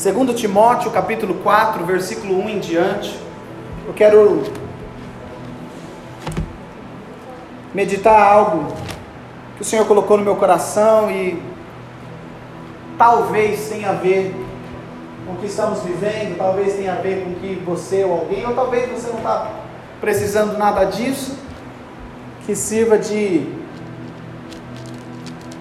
[0.00, 3.20] Segundo Timóteo, capítulo 4, versículo 1 em diante.
[3.86, 4.44] Eu quero
[7.74, 8.72] meditar algo
[9.56, 11.42] que o Senhor colocou no meu coração e
[12.96, 14.34] talvez tenha a ver
[15.26, 18.54] com o que estamos vivendo, talvez tenha a ver com que você ou alguém, ou
[18.54, 19.50] talvez você não está
[20.00, 21.36] precisando nada disso,
[22.46, 23.46] que sirva de,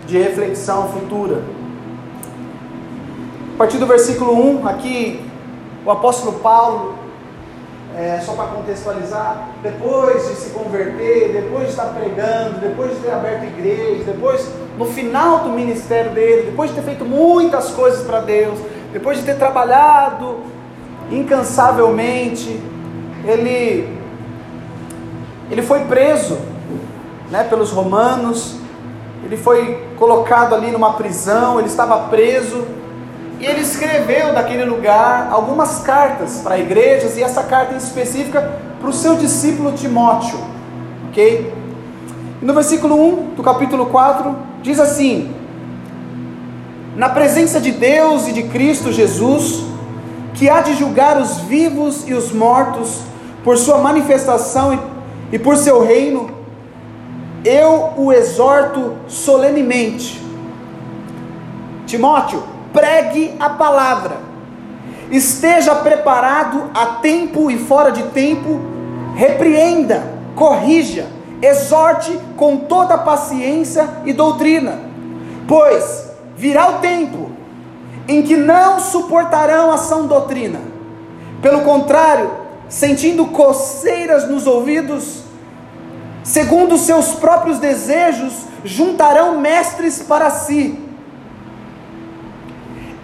[0.08, 1.59] de reflexão futura.
[3.60, 5.20] Partir do versículo 1, aqui,
[5.86, 6.96] o apóstolo Paulo,
[7.94, 13.12] é, só para contextualizar, depois de se converter, depois de estar pregando, depois de ter
[13.12, 18.22] aberto igreja, depois, no final do ministério dele, depois de ter feito muitas coisas para
[18.22, 18.58] Deus,
[18.94, 20.38] depois de ter trabalhado
[21.12, 22.62] incansavelmente,
[23.26, 23.94] ele,
[25.52, 26.38] ele foi preso
[27.30, 28.56] né, pelos romanos,
[29.26, 32.79] ele foi colocado ali numa prisão, ele estava preso,
[33.40, 38.90] e ele escreveu daquele lugar algumas cartas para igrejas, e essa carta em específica para
[38.90, 40.40] o seu discípulo Timóteo,
[41.08, 41.54] ok?
[42.42, 45.34] No versículo 1 do capítulo 4 diz assim:
[46.96, 49.64] Na presença de Deus e de Cristo Jesus,
[50.34, 53.02] que há de julgar os vivos e os mortos
[53.44, 54.78] por sua manifestação
[55.32, 56.30] e por seu reino,
[57.46, 60.22] eu o exorto solenemente.
[61.86, 64.18] Timóteo, pregue a palavra,
[65.12, 68.60] esteja preparado a tempo e fora de tempo,
[69.16, 70.04] repreenda,
[70.36, 71.08] corrija,
[71.42, 74.80] exorte com toda paciência e doutrina,
[75.48, 77.32] pois virá o tempo
[78.08, 80.60] em que não suportarão a sã doutrina,
[81.42, 82.32] pelo contrário,
[82.68, 85.24] sentindo coceiras nos ouvidos,
[86.24, 90.89] segundo seus próprios desejos, juntarão mestres para si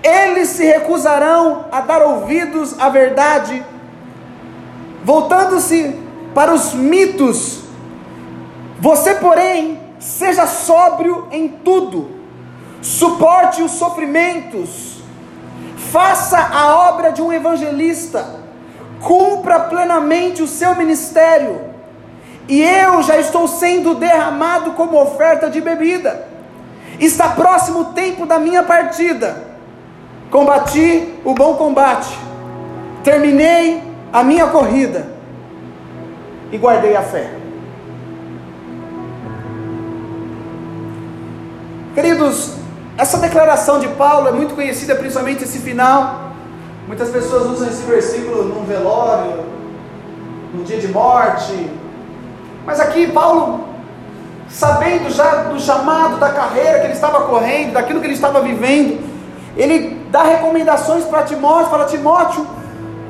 [0.06, 3.66] eles se recusarão a dar ouvidos à verdade,
[5.04, 6.00] voltando-se
[6.34, 7.62] para os mitos.
[8.80, 12.12] Você, porém, seja sóbrio em tudo,
[12.84, 15.00] suporte os sofrimentos,
[15.92, 18.42] faça a obra de um evangelista,
[19.02, 21.62] cumpra plenamente o seu ministério,
[22.48, 26.28] e eu já estou sendo derramado como oferta de bebida.
[27.00, 29.55] Está próximo o tempo da minha partida
[30.30, 32.18] Combati o bom combate,
[33.04, 33.82] terminei
[34.12, 35.08] a minha corrida
[36.52, 37.30] e guardei a fé.
[41.94, 42.56] Queridos,
[42.98, 46.32] essa declaração de Paulo é muito conhecida, principalmente esse final.
[46.88, 49.46] Muitas pessoas usam esse versículo num velório,
[50.54, 51.70] no dia de morte.
[52.66, 53.66] Mas aqui Paulo,
[54.50, 59.00] sabendo já do chamado, da carreira que ele estava correndo, daquilo que ele estava vivendo,
[59.58, 62.48] ele dá recomendações para Timóteo, fala Timóteo,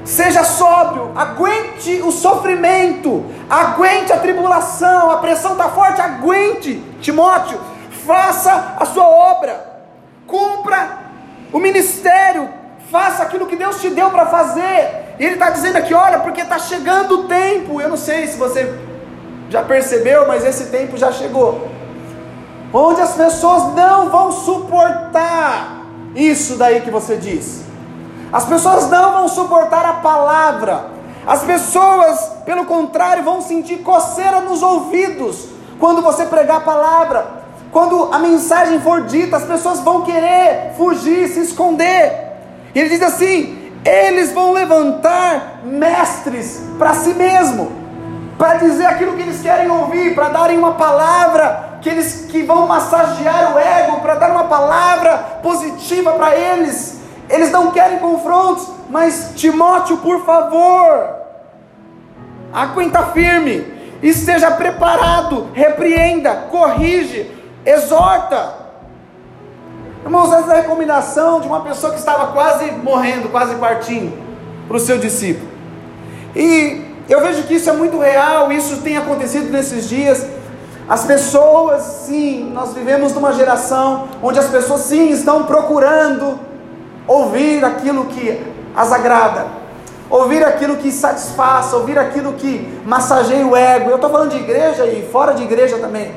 [0.04, 7.60] seja sóbrio, aguente o sofrimento, aguente a tribulação, a pressão está forte, aguente, Timóteo,
[8.08, 9.84] faça a sua obra,
[10.26, 10.98] cumpra
[11.54, 12.50] o ministério,
[12.90, 15.14] faça aquilo que Deus te deu para fazer.
[15.20, 17.80] E ele está dizendo aqui, olha, porque está chegando o tempo.
[17.80, 18.80] Eu não sei se você
[19.52, 21.70] já percebeu, mas esse tempo já chegou.
[22.74, 25.75] Onde as pessoas não vão suportar
[26.16, 27.64] isso daí que você diz.
[28.32, 30.88] As pessoas não vão suportar a palavra.
[31.28, 35.48] As pessoas, pelo contrário, vão sentir coceira nos ouvidos
[35.80, 37.46] quando você pregar a palavra.
[37.72, 42.14] Quando a mensagem for dita, as pessoas vão querer fugir, se esconder.
[42.74, 47.72] E ele diz assim: eles vão levantar mestres para si mesmo,
[48.38, 52.66] para dizer aquilo que eles querem ouvir, para darem uma palavra que eles que vão
[52.66, 57.00] massagear o ego para dar uma palavra positiva para eles.
[57.30, 61.16] Eles não querem confrontos, mas Timóteo, por favor,
[62.52, 63.68] aguenta firme,
[64.02, 67.30] esteja preparado, repreenda, corrige,
[67.64, 68.66] exorta.
[70.04, 74.18] Irmãos, essa é a recomendação de uma pessoa que estava quase morrendo, quase partindo,
[74.68, 75.52] para o seu discípulo.
[76.36, 80.26] E eu vejo que isso é muito real, isso tem acontecido nesses dias.
[80.88, 86.40] As pessoas, sim, nós vivemos numa geração onde as pessoas, sim, estão procurando
[87.08, 88.40] ouvir aquilo que
[88.76, 89.48] as agrada,
[90.10, 93.90] ouvir aquilo que satisfaz, ouvir aquilo que massageia o ego.
[93.90, 96.12] Eu estou falando de igreja e fora de igreja também.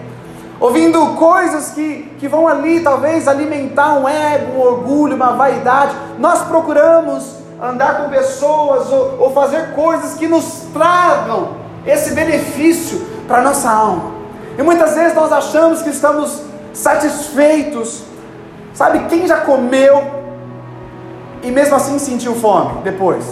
[0.60, 5.96] Ouvindo coisas que, que vão ali talvez alimentar um ego, um orgulho, uma vaidade.
[6.18, 11.56] Nós procuramos andar com pessoas ou, ou fazer coisas que nos tragam
[11.86, 14.17] esse benefício para nossa alma.
[14.58, 16.42] E muitas vezes nós achamos que estamos
[16.74, 18.02] satisfeitos.
[18.74, 20.18] Sabe quem já comeu
[21.42, 23.24] e mesmo assim sentiu fome depois?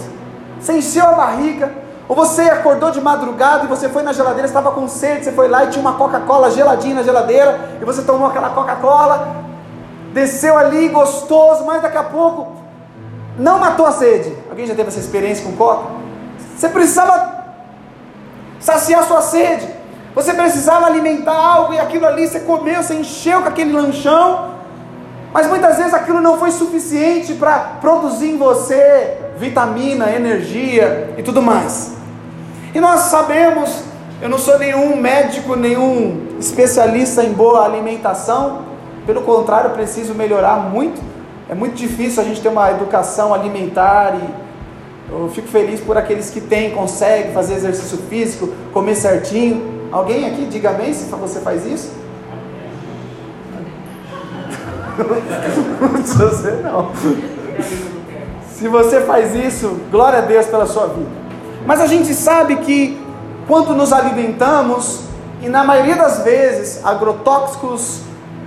[0.59, 1.71] Você encheu a barriga,
[2.07, 5.49] ou você acordou de madrugada e você foi na geladeira, estava com sede, você foi
[5.49, 9.35] lá e tinha uma Coca-Cola geladinha na geladeira, e você tomou aquela Coca-Cola,
[10.13, 12.53] desceu ali gostoso, mas daqui a pouco
[13.37, 14.35] não matou a sede.
[14.49, 15.87] Alguém já teve essa experiência com Coca?
[16.55, 17.45] Você precisava
[18.59, 19.76] saciar sua sede.
[20.17, 24.49] Você precisava alimentar algo e aquilo ali você comeu, você encheu com aquele lanchão,
[25.31, 31.39] mas muitas vezes aquilo não foi suficiente para produzir em você vitamina, energia e tudo
[31.39, 31.93] mais.
[32.73, 33.83] E nós sabemos,
[34.19, 38.61] eu não sou nenhum médico, nenhum especialista em boa alimentação,
[39.05, 40.99] pelo contrário, preciso melhorar muito.
[41.47, 46.31] É muito difícil a gente ter uma educação alimentar e eu fico feliz por aqueles
[46.31, 49.76] que têm, conseguem fazer exercício físico, comer certinho.
[49.91, 51.91] Alguém aqui diga bem se você faz isso?
[56.05, 56.91] se você não.
[58.53, 61.09] Se você faz isso, glória a Deus pela sua vida.
[61.65, 62.99] Mas a gente sabe que
[63.47, 65.01] quando nos alimentamos,
[65.41, 68.01] e na maioria das vezes, agrotóxicos,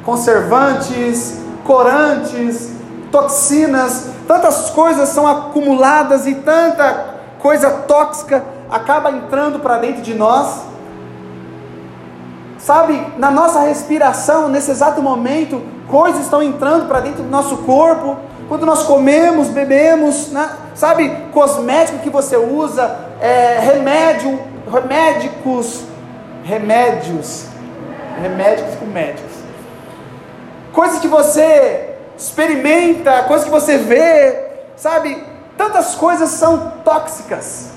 [0.05, 2.73] conservantes, corantes,
[3.13, 10.70] toxinas, tantas coisas são acumuladas e tanta coisa tóxica acaba entrando para dentro de nós.
[12.61, 18.17] Sabe, na nossa respiração, nesse exato momento, coisas estão entrando para dentro do nosso corpo.
[18.49, 20.51] Quando nós comemos, bebemos, né?
[20.75, 24.39] sabe, cosmético que você usa, é, remédio,
[24.71, 25.85] remédicos,
[26.45, 27.47] remédios,
[28.21, 29.33] remédicos com médicos.
[30.73, 35.25] Coisas que você experimenta, coisas que você vê, sabe?
[35.57, 37.71] Tantas coisas são tóxicas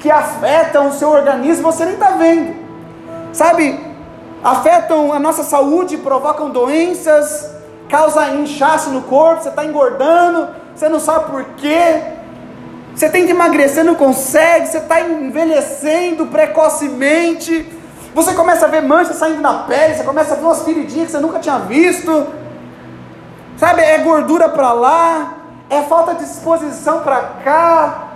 [0.00, 2.54] que afetam o seu organismo, você nem está vendo,
[3.32, 3.93] sabe?
[4.44, 7.50] Afetam a nossa saúde, provocam doenças,
[7.88, 12.02] causa inchaço no corpo, você está engordando, você não sabe por quê,
[12.94, 17.66] você que emagrecer, não consegue, você está envelhecendo precocemente,
[18.14, 21.12] você começa a ver manchas saindo na pele, você começa a ver umas feridinhas que
[21.12, 22.26] você nunca tinha visto,
[23.56, 25.34] sabe, é gordura para lá,
[25.70, 28.08] é falta de disposição para cá,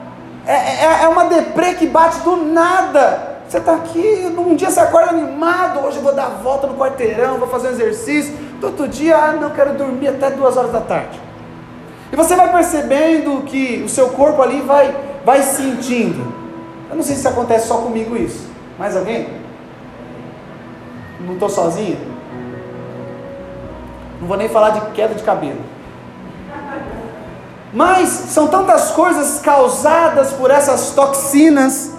[0.47, 4.79] é, é, é uma deprê que bate do nada, você está aqui, um dia você
[4.79, 8.87] acorda animado, hoje eu vou dar a volta no quarteirão, vou fazer um exercício, outro
[8.87, 11.19] dia, ah, não quero dormir até duas horas da tarde.
[12.12, 16.31] E você vai percebendo que o seu corpo ali vai, vai sentindo.
[16.91, 18.50] Eu não sei se acontece só comigo isso.
[18.79, 19.29] Mais alguém?
[21.21, 21.99] Não estou sozinho?
[24.21, 25.61] Não vou nem falar de queda de cabelo.
[27.73, 31.98] Mas são tantas coisas causadas por essas toxinas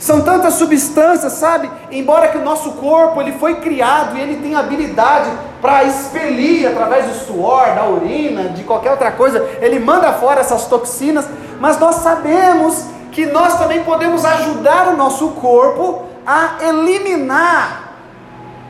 [0.00, 1.70] são tantas substâncias, sabe?
[1.90, 5.30] Embora que o nosso corpo ele foi criado e ele tem habilidade
[5.60, 10.66] para expelir através do suor, da urina, de qualquer outra coisa, ele manda fora essas
[10.66, 11.26] toxinas,
[11.60, 17.92] mas nós sabemos que nós também podemos ajudar o nosso corpo a eliminar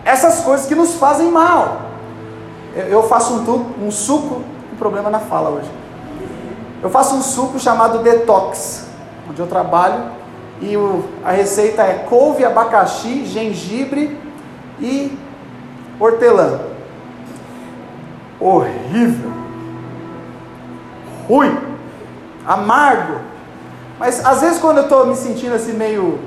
[0.05, 1.83] essas coisas que nos fazem mal.
[2.75, 4.43] Eu faço um, um suco,
[4.73, 5.71] um problema na fala hoje.
[6.83, 8.87] Eu faço um suco chamado detox,
[9.29, 10.19] onde eu trabalho
[10.61, 14.19] e o, a receita é couve, abacaxi, gengibre
[14.79, 15.19] e
[15.99, 16.61] hortelã.
[18.39, 19.33] Horrível.
[21.27, 21.59] Ruim.
[22.47, 23.21] Amargo.
[23.99, 26.19] Mas às vezes quando eu estou me sentindo assim meio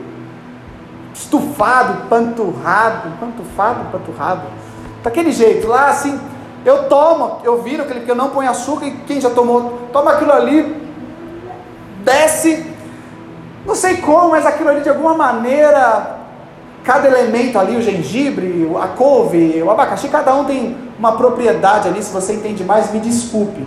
[1.14, 4.42] estufado, panturrado, pantufado, panturrado,
[5.04, 6.20] daquele jeito, lá assim,
[6.66, 10.12] eu tomo, eu viro aquele que eu não ponho açúcar e quem já tomou, toma
[10.12, 10.82] aquilo ali,
[12.04, 12.73] desce
[13.66, 16.18] não sei como, mas aquilo ali de alguma maneira,
[16.84, 22.04] cada elemento ali, o gengibre, a couve, o abacaxi, cada um tem uma propriedade ali.
[22.04, 23.66] Se você entende mais, me desculpe.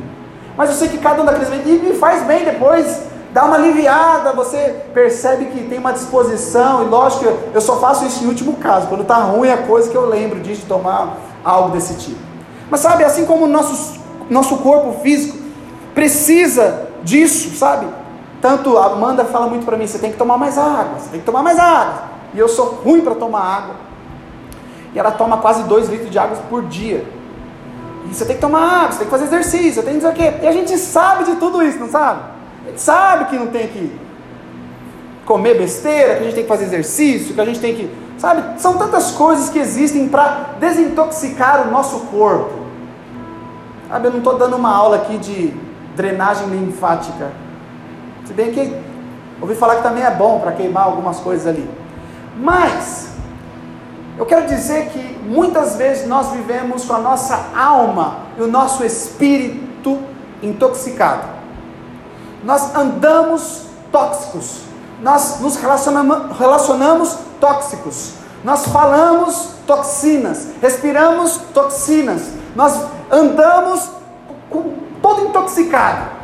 [0.57, 4.33] Mas eu sei que cada um daqueles elementos me faz bem depois, dá uma aliviada,
[4.33, 8.55] você percebe que tem uma disposição, e lógico que eu só faço isso em último
[8.55, 12.19] caso, quando está ruim a coisa que eu lembro disso, de tomar algo desse tipo.
[12.71, 15.39] Mas sabe, assim como o nosso, nosso corpo físico
[15.95, 17.87] precisa disso, sabe?
[18.47, 21.19] Tanto a Amanda fala muito para mim: você tem que tomar mais água, você tem
[21.19, 22.05] que tomar mais água.
[22.33, 23.75] E eu sou ruim para tomar água.
[24.95, 27.05] E ela toma quase 2 litros de água por dia.
[28.09, 30.13] E você tem que tomar água, você tem que fazer exercício, você tem que dizer
[30.13, 30.35] o quê.
[30.45, 32.21] E a gente sabe de tudo isso, não sabe?
[32.67, 34.01] A gente sabe que não tem que
[35.25, 37.91] comer besteira, que a gente tem que fazer exercício, que a gente tem que.
[38.17, 38.61] Sabe?
[38.61, 42.55] São tantas coisas que existem para desintoxicar o nosso corpo.
[43.89, 45.53] Sabe, eu não estou dando uma aula aqui de
[45.97, 47.45] drenagem linfática
[48.37, 48.77] bem que
[49.41, 51.69] ouvi falar que também é bom para queimar algumas coisas ali.
[52.37, 53.09] Mas
[54.19, 58.85] eu quero dizer que muitas vezes nós vivemos com a nossa alma e o nosso
[58.85, 59.99] espírito
[60.43, 61.35] intoxicado.
[62.45, 64.61] nós andamos tóxicos,
[65.01, 68.13] nós nos relacionamos, relacionamos tóxicos,
[68.45, 72.79] nós falamos toxinas, respiramos toxinas, nós
[73.11, 73.91] andamos
[74.51, 76.16] com, todo intoxicado.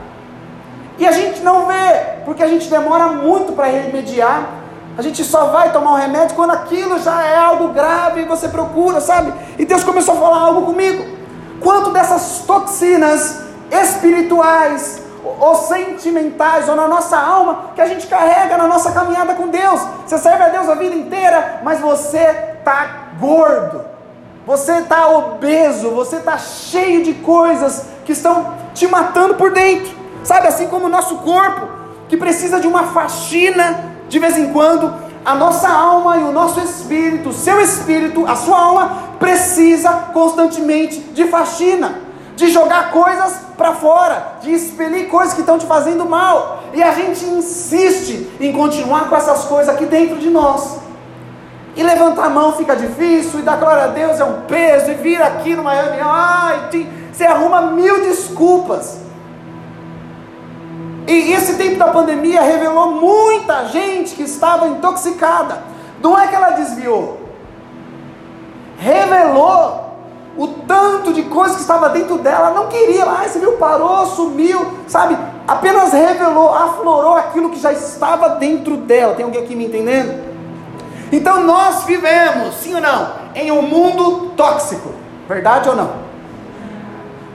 [0.99, 4.63] E a gente não vê, porque a gente demora muito para remediar.
[4.97, 8.49] A gente só vai tomar um remédio quando aquilo já é algo grave e você
[8.49, 9.33] procura, sabe?
[9.59, 11.05] E Deus começou a falar algo comigo.
[11.61, 15.01] Quanto dessas toxinas espirituais
[15.41, 19.81] ou sentimentais ou na nossa alma que a gente carrega na nossa caminhada com Deus?
[20.07, 23.83] Você serve a Deus a vida inteira, mas você está gordo,
[24.47, 30.47] você está obeso, você está cheio de coisas que estão te matando por dentro, sabe?
[30.47, 31.69] Assim como o nosso corpo,
[32.09, 34.93] que precisa de uma faxina de vez em quando,
[35.25, 40.99] a nossa alma e o nosso espírito, o seu espírito, a sua alma, precisa constantemente
[40.99, 42.01] de faxina,
[42.37, 46.93] de jogar coisas para fora, de expelir coisas que estão te fazendo mal, e a
[46.93, 50.79] gente insiste em continuar com essas coisas aqui dentro de nós.
[51.75, 54.95] E levantar a mão fica difícil, e dar glória a Deus é um peso, e
[54.95, 56.69] vir aqui numa reunião, ai,
[57.13, 59.02] você arruma mil desculpas.
[61.07, 65.63] E esse tempo da pandemia revelou muita gente que estava intoxicada.
[66.01, 67.21] Não é que ela desviou,
[68.79, 69.83] revelou
[70.37, 72.51] o tanto de coisa que estava dentro dela.
[72.51, 75.17] Não queria, ah, você viu, parou, sumiu, sabe?
[75.47, 79.15] Apenas revelou, aflorou aquilo que já estava dentro dela.
[79.15, 80.33] Tem alguém aqui me entendendo?
[81.13, 84.91] Então nós vivemos, sim ou não, em um mundo tóxico,
[85.29, 85.91] verdade ou não?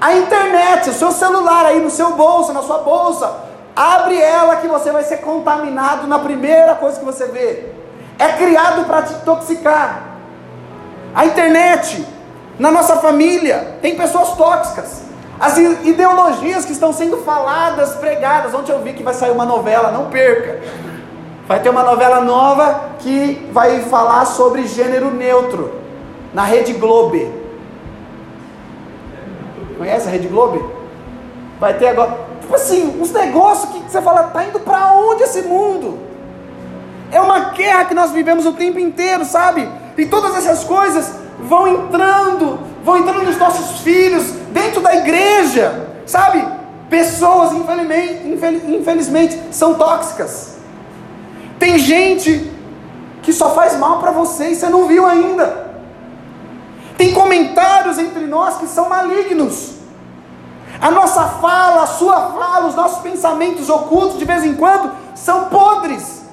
[0.01, 3.46] A internet, o seu celular aí no seu bolso, na sua bolsa,
[3.77, 7.65] abre ela que você vai ser contaminado na primeira coisa que você vê.
[8.17, 10.01] É criado para te intoxicar.
[11.13, 12.03] A internet,
[12.57, 15.03] na nossa família, tem pessoas tóxicas.
[15.39, 18.55] As ideologias que estão sendo faladas, pregadas.
[18.55, 20.59] Ontem eu vi que vai sair uma novela, não perca.
[21.47, 25.79] Vai ter uma novela nova que vai falar sobre gênero neutro
[26.33, 27.31] na Rede Globo.
[29.77, 30.71] Conhece a Rede Globo?
[31.59, 32.17] Vai ter agora,
[32.47, 35.99] tipo assim, uns negócios que você fala, tá indo para onde esse mundo?
[37.11, 39.69] É uma guerra que nós vivemos o tempo inteiro, sabe?
[39.97, 46.45] E todas essas coisas vão entrando, vão entrando nos nossos filhos, dentro da igreja, sabe?
[46.89, 50.55] Pessoas, infelizmente, infelizmente são tóxicas.
[51.59, 52.49] Tem gente
[53.23, 55.67] que só faz mal para você e você não viu ainda.
[56.97, 59.76] Tem comentários entre nós que são malignos.
[60.79, 65.45] A nossa fala, a sua fala, os nossos pensamentos ocultos de vez em quando são
[65.45, 66.23] podres.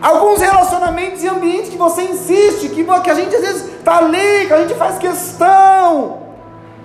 [0.00, 4.46] Alguns relacionamentos e ambientes que você insiste, que, que a gente às vezes está ali,
[4.46, 6.18] que a gente faz questão,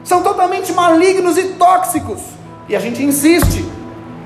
[0.03, 2.19] são totalmente malignos e tóxicos.
[2.67, 3.69] E a gente insiste.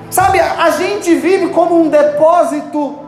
[0.09, 2.99] Sabe, a gente vive como um depósito.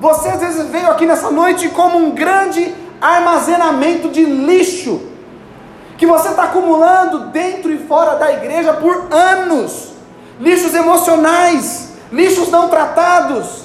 [0.00, 5.11] Você às vezes veio aqui nessa noite como um grande armazenamento de lixo
[5.96, 9.92] que você está acumulando dentro e fora da igreja por anos.
[10.40, 13.62] Lixos emocionais, lixos não tratados,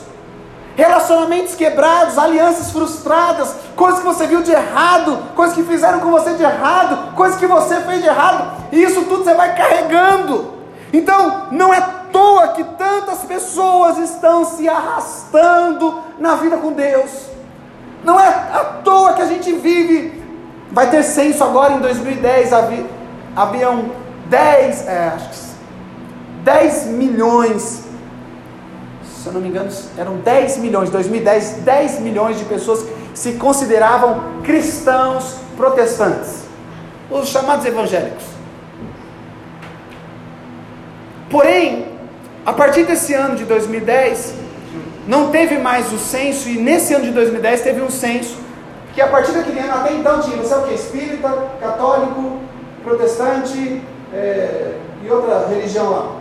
[0.76, 6.34] relacionamentos quebrados, alianças frustradas, coisas que você viu de errado, coisas que fizeram com você
[6.34, 10.54] de errado, coisas que você fez de errado, e isso tudo você vai carregando.
[10.94, 11.82] Então, não é
[12.12, 17.12] toa que tantas pessoas estão se arrastando na vida com Deus.
[18.04, 20.17] Não é à toa que a gente vive.
[20.72, 22.54] Vai ter censo agora em 2010.
[22.54, 22.86] Havia,
[23.36, 23.92] haviam
[24.30, 25.48] 10, é, acho que
[26.44, 27.84] 10 milhões.
[29.04, 30.90] Se eu não me engano, eram 10 milhões.
[30.90, 36.46] 2010, 10 milhões de pessoas se consideravam cristãos protestantes.
[37.10, 38.24] Os chamados evangélicos.
[41.30, 41.88] Porém,
[42.46, 44.34] a partir desse ano de 2010,
[45.06, 48.38] não teve mais o censo, e nesse ano de 2010 teve um censo,
[48.98, 52.40] que a partir daquele ano até então tinha, não sei o que, espírita, católico,
[52.84, 53.80] protestante
[54.12, 54.74] é,
[55.04, 56.16] e outra religião lá.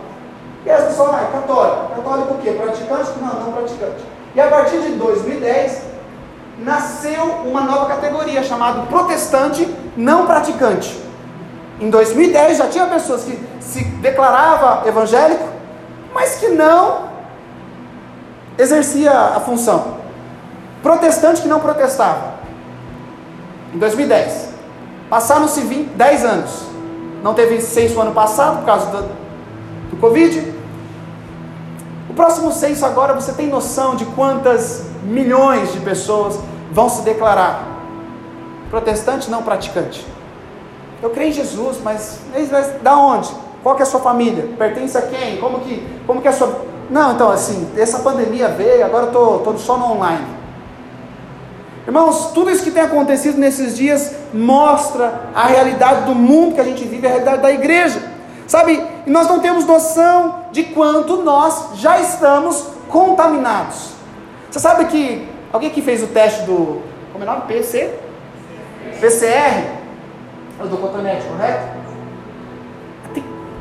[0.63, 1.95] E as pessoas, ah, é católico.
[1.95, 2.51] Católico o quê?
[2.51, 3.09] Praticante?
[3.19, 4.05] Não, não praticante.
[4.35, 5.81] E a partir de 2010,
[6.59, 11.01] nasceu uma nova categoria chamada protestante não praticante.
[11.81, 15.47] Em 2010 já tinha pessoas que se declarava evangélico,
[16.13, 17.07] mas que não
[18.55, 19.97] exercia a função.
[20.83, 22.36] Protestante que não protestava.
[23.73, 24.49] Em 2010.
[25.09, 26.63] Passaram-se 10 anos.
[27.23, 29.09] Não teve censo ano passado por causa do,
[29.91, 30.53] do Covid.
[32.09, 36.39] O próximo censo agora você tem noção de quantas milhões de pessoas
[36.71, 37.77] vão se declarar
[38.69, 40.05] protestante não praticante.
[41.01, 42.19] Eu creio em Jesus, mas
[42.81, 43.31] da onde?
[43.63, 44.49] Qual que é a sua família?
[44.57, 45.37] Pertence a quem?
[45.37, 49.37] Como que, como que é a sua Não, então assim, essa pandemia veio, agora eu
[49.37, 50.25] estou só no online.
[51.87, 56.63] Irmãos, tudo isso que tem acontecido nesses dias mostra a realidade do mundo que a
[56.65, 58.01] gente vive, a realidade da igreja.
[58.45, 63.91] Sabe, e nós não temos noção de quanto nós já estamos contaminados.
[64.51, 66.81] Você sabe que alguém que fez o teste do.
[67.13, 67.47] Como é o nome?
[67.47, 67.97] PC?
[68.99, 69.77] PCR?
[70.59, 71.77] É do cotonete, correto?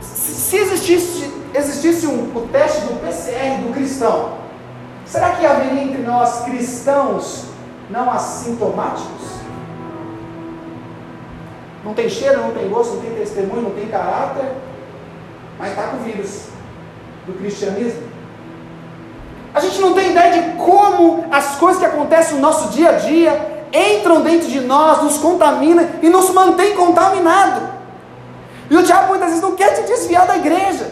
[0.01, 4.33] Se existisse, existisse um, o teste do PCR do cristão,
[5.05, 7.56] será que haveria entre nós cristãos
[7.91, 9.37] não assintomáticos?
[11.85, 14.53] Não tem cheiro, não tem gosto, não tem testemunho, não tem caráter,
[15.59, 16.47] mas está com vírus
[17.27, 18.03] do cristianismo.
[19.55, 22.93] A gente não tem ideia de como as coisas que acontecem no nosso dia a
[22.93, 27.63] dia entram dentro de nós, nos contaminam e nos mantém contaminado.
[28.69, 30.91] E o diabo muitas vezes não quer te desviar da igreja.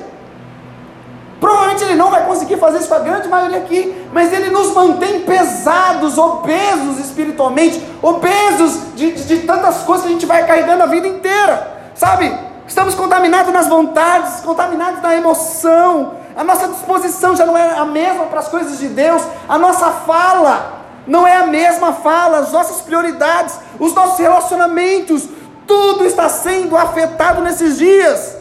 [1.44, 4.72] Provavelmente ele não vai conseguir fazer isso com a grande maioria aqui, mas ele nos
[4.72, 10.84] mantém pesados, obesos espiritualmente, obesos de, de, de tantas coisas que a gente vai carregando
[10.84, 12.34] a vida inteira, sabe?
[12.66, 18.24] Estamos contaminados nas vontades, contaminados na emoção, a nossa disposição já não é a mesma
[18.24, 22.80] para as coisas de Deus, a nossa fala não é a mesma fala, as nossas
[22.80, 25.28] prioridades, os nossos relacionamentos,
[25.66, 28.34] tudo está sendo afetado nesses dias.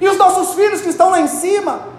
[0.00, 1.95] E os nossos filhos que estão lá em cima,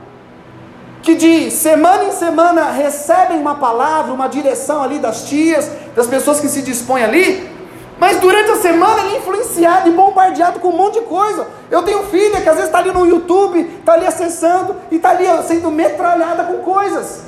[1.07, 6.41] que de semana em semana recebem uma palavra, uma direção ali das tias, das pessoas
[6.41, 7.49] que se dispõem ali,
[7.97, 11.47] mas durante a semana ele é influenciado e bombardeado com um monte de coisa.
[11.71, 15.11] Eu tenho filha que às vezes está ali no YouTube, está ali acessando e está
[15.11, 17.21] ali sendo metralhada com coisas.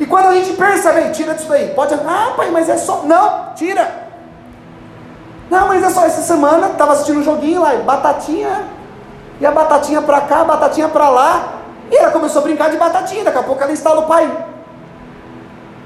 [0.00, 3.02] E quando a gente percebe, tira disso aí, pode, ah, pai, mas é só.
[3.04, 4.08] Não, tira.
[5.48, 8.64] Não, mas é só essa semana, estava assistindo um joguinho lá, batatinha,
[9.40, 12.76] e a batatinha para cá, a batatinha para lá, e ela começou a brincar de
[12.76, 14.30] batatinha, daqui a pouco ela instala o pai.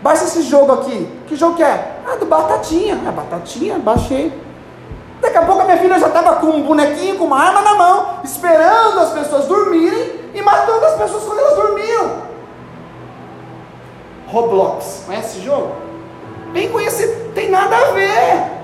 [0.02, 1.08] Baixa esse jogo aqui.
[1.26, 1.96] Que jogo que é?
[2.06, 3.00] Ah, do Batatinha.
[3.06, 4.32] É Batatinha, baixei.
[5.20, 7.74] Daqui a pouco a minha filha já estava com um bonequinho, com uma arma na
[7.74, 12.28] mão, esperando as pessoas dormirem e matando as pessoas quando elas dormiam.
[14.28, 15.02] Roblox.
[15.06, 15.72] Conhece esse jogo?
[16.52, 17.32] Bem conhecido.
[17.34, 18.58] Tem nada a ver.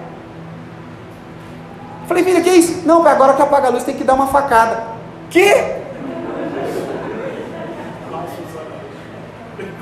[2.06, 2.86] Falei, filha, que é isso?
[2.86, 4.84] Não, agora que apaga a luz tem que dar uma facada.
[5.30, 5.83] Que?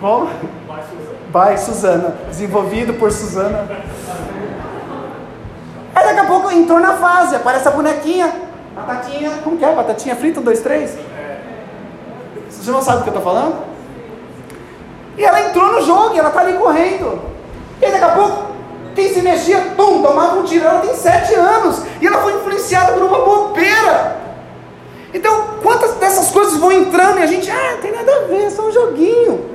[0.00, 0.28] Como?
[1.28, 3.66] By Suzana, desenvolvido por Suzana.
[5.94, 8.32] Aí daqui a pouco entrou na fase, aparece a bonequinha,
[8.74, 9.74] batatinha, como que é?
[9.74, 10.96] Batatinha frita, um, dois, três?
[12.50, 13.56] Você não sabe o que eu estou falando?
[15.16, 17.20] E ela entrou no jogo, e ela está ali correndo.
[17.80, 18.52] E daqui a pouco,
[18.94, 20.64] quem se mexia, pum, tomava um tiro.
[20.64, 24.16] Ela tem sete anos, e ela foi influenciada por uma bobeira.
[25.12, 28.50] Então, quantas dessas coisas vão entrando e a gente, ah, tem nada a ver, é
[28.50, 29.51] só um joguinho.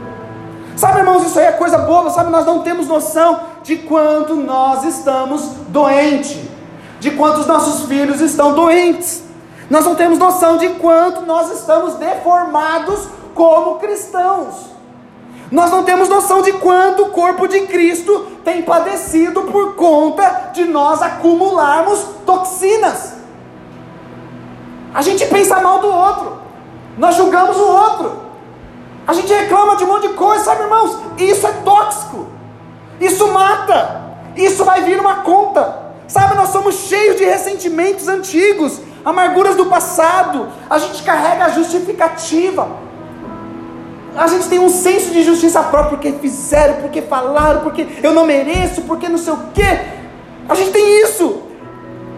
[0.77, 2.29] Sabe, irmãos, isso aí é coisa boa, sabe?
[2.29, 6.37] Nós não temos noção de quanto nós estamos doentes,
[6.99, 9.23] de quantos nossos filhos estão doentes.
[9.71, 14.67] Nós não temos noção de quanto nós estamos deformados como cristãos.
[15.51, 20.65] Nós não temos noção de quanto o corpo de Cristo tem padecido por conta de
[20.65, 23.13] nós acumularmos toxinas.
[24.93, 26.37] A gente pensa mal do outro,
[26.99, 28.26] nós julgamos o outro,
[29.07, 30.99] a gente reclama de um monte de coisa, sabe, irmãos?
[31.17, 32.27] Isso é tóxico.
[32.99, 34.01] Isso mata.
[34.35, 35.87] Isso vai vir uma conta.
[36.07, 40.49] Sabe, nós somos cheios de ressentimentos antigos, amarguras do passado.
[40.69, 42.67] A gente carrega a justificativa.
[44.15, 48.25] A gente tem um senso de justiça própria porque fizeram, porque falaram, porque eu não
[48.25, 49.79] mereço, porque não sei o quê.
[50.49, 51.43] A gente tem isso.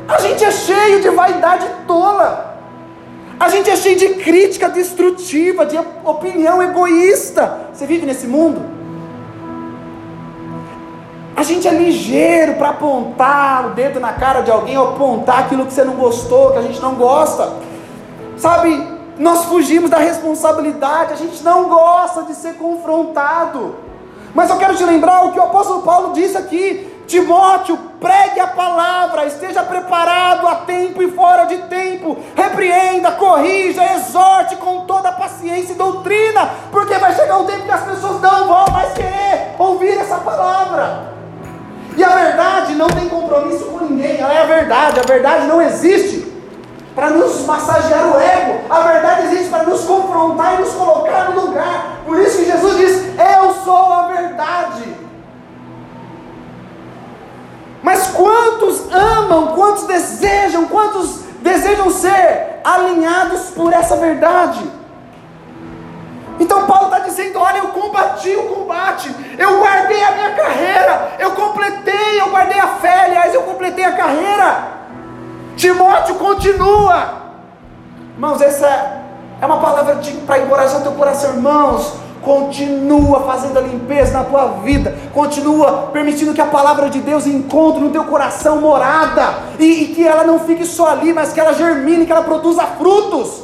[0.08, 2.48] A gente é cheio de vaidade tola.
[3.39, 7.69] A gente é cheio de crítica destrutiva, de opinião egoísta.
[7.73, 8.62] Você vive nesse mundo?
[11.38, 15.65] A gente é ligeiro para apontar o dedo na cara de alguém, ou apontar aquilo
[15.65, 17.54] que você não gostou, que a gente não gosta.
[18.36, 18.86] Sabe,
[19.17, 23.75] nós fugimos da responsabilidade, a gente não gosta de ser confrontado.
[24.36, 28.45] Mas eu quero te lembrar o que o apóstolo Paulo disse aqui: Timóteo, pregue a
[28.45, 35.73] palavra, esteja preparado a tempo e fora de tempo, repreenda, corrija, exorte com toda paciência
[35.73, 39.97] e doutrina, porque vai chegar um tempo que as pessoas não vão mais querer ouvir
[39.97, 41.15] essa palavra.
[41.97, 45.59] E a verdade não tem compromisso com ninguém, ela é a verdade, a verdade não
[45.59, 46.31] existe
[46.93, 51.41] para nos massagear o ego, a verdade existe para nos confrontar e nos colocar no
[51.41, 52.01] lugar.
[52.05, 54.88] Por isso que Jesus diz: Eu sou a verdade.
[57.81, 64.61] Mas quantos amam, quantos desejam, quantos desejam ser alinhados por essa verdade?
[66.39, 67.39] Então Paulo está dizendo:
[67.89, 73.33] combati o combate, eu guardei a minha carreira, eu completei, eu guardei a fé, aliás,
[73.33, 74.79] eu completei a carreira.
[75.55, 77.19] Timóteo continua.
[78.13, 78.67] Irmãos, essa
[79.41, 81.93] é uma palavra para encorajar teu coração, irmãos.
[82.23, 87.82] Continua fazendo a limpeza na tua vida, continua permitindo que a palavra de Deus encontre
[87.82, 91.53] no teu coração morada, e, e que ela não fique só ali, mas que ela
[91.53, 93.43] germine, que ela produza frutos.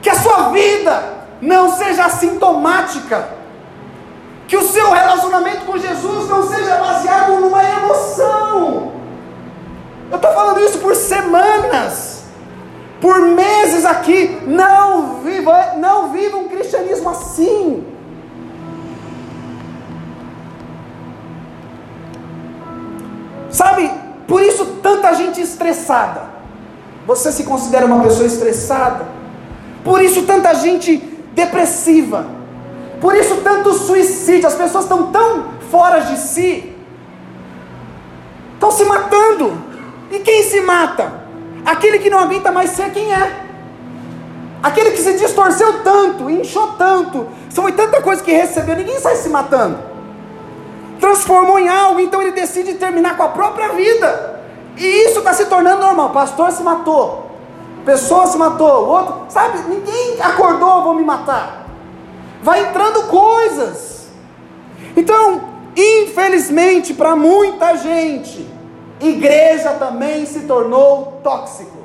[0.00, 1.02] Que a sua vida
[1.40, 3.28] não seja assintomática,
[4.46, 8.92] que o seu relacionamento com Jesus não seja baseado numa emoção.
[10.10, 12.24] Eu estou falando isso por semanas,
[13.00, 14.38] por meses aqui.
[14.46, 16.48] Não viva, não viva um
[17.04, 17.84] cristianismo assim.
[23.50, 23.90] Sabe,
[24.26, 26.34] por isso tanta gente estressada.
[27.06, 29.06] Você se considera uma pessoa estressada?
[29.84, 30.96] Por isso tanta gente
[31.32, 32.26] depressiva.
[33.00, 36.74] Por isso, tanto suicídio, as pessoas estão tão fora de si,
[38.54, 39.52] estão se matando.
[40.10, 41.12] E quem se mata?
[41.66, 43.43] Aquele que não aguenta mais ser quem é.
[44.64, 49.28] Aquele que se distorceu tanto, inchou tanto, foi tanta coisa que recebeu, ninguém sai se
[49.28, 49.78] matando.
[50.98, 54.40] Transformou em algo, então ele decide terminar com a própria vida.
[54.78, 56.14] E isso está se tornando normal.
[56.14, 57.30] pastor se matou,
[57.84, 61.66] pessoa se matou, outro, sabe, ninguém acordou, vou me matar.
[62.42, 64.06] Vai entrando coisas.
[64.96, 65.42] Então,
[65.76, 68.48] infelizmente, para muita gente,
[68.98, 71.83] igreja também se tornou tóxico.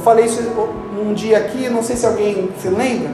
[0.00, 0.40] Eu falei isso
[0.98, 3.10] um dia aqui, não sei se alguém se lembra.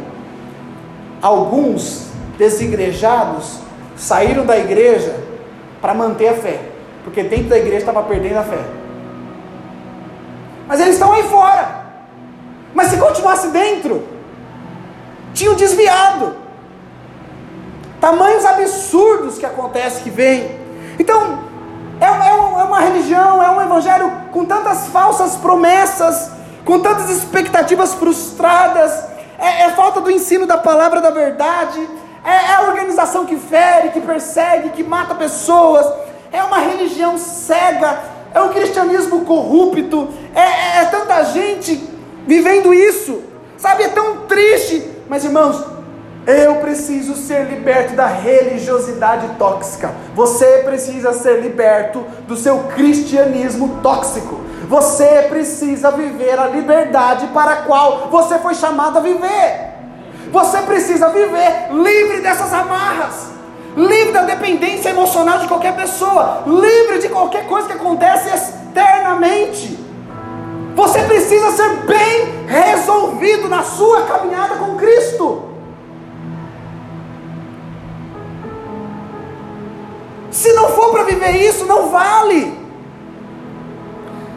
[1.21, 2.07] Alguns
[2.39, 3.59] desigrejados
[3.97, 5.19] saíram da igreja
[5.81, 8.59] para manter a fé porque dentro da igreja estava perdendo a fé.
[10.67, 11.85] Mas eles estão aí fora.
[12.75, 14.03] Mas se continuasse dentro,
[15.33, 16.35] tinham desviado.
[18.01, 20.59] Tamanhos absurdos que acontece que vem.
[20.99, 21.39] Então,
[22.01, 26.33] é, é, é uma religião, é um evangelho com tantas falsas promessas,
[26.67, 28.93] com tantas expectativas frustradas,
[29.39, 31.81] é, é falta do ensino da palavra da verdade,
[32.25, 35.87] é, é a organização que fere, que persegue, que mata pessoas,
[36.33, 38.01] é uma religião cega,
[38.35, 41.89] é um cristianismo corrupto, é, é, é tanta gente
[42.27, 43.23] vivendo isso,
[43.57, 43.85] sabe?
[43.85, 45.65] É tão triste, mas irmãos,
[46.27, 49.95] eu preciso ser liberto da religiosidade tóxica.
[50.17, 54.41] Você precisa ser liberto do seu cristianismo tóxico.
[54.69, 59.75] Você precisa viver a liberdade para a qual você foi chamado a viver.
[60.33, 63.37] Você precisa viver livre dessas amarras
[63.77, 69.79] livre da dependência emocional de qualquer pessoa, livre de qualquer coisa que acontece externamente.
[70.75, 75.43] Você precisa ser bem resolvido na sua caminhada com Cristo.
[80.31, 82.66] Se não for para viver isso, não vale.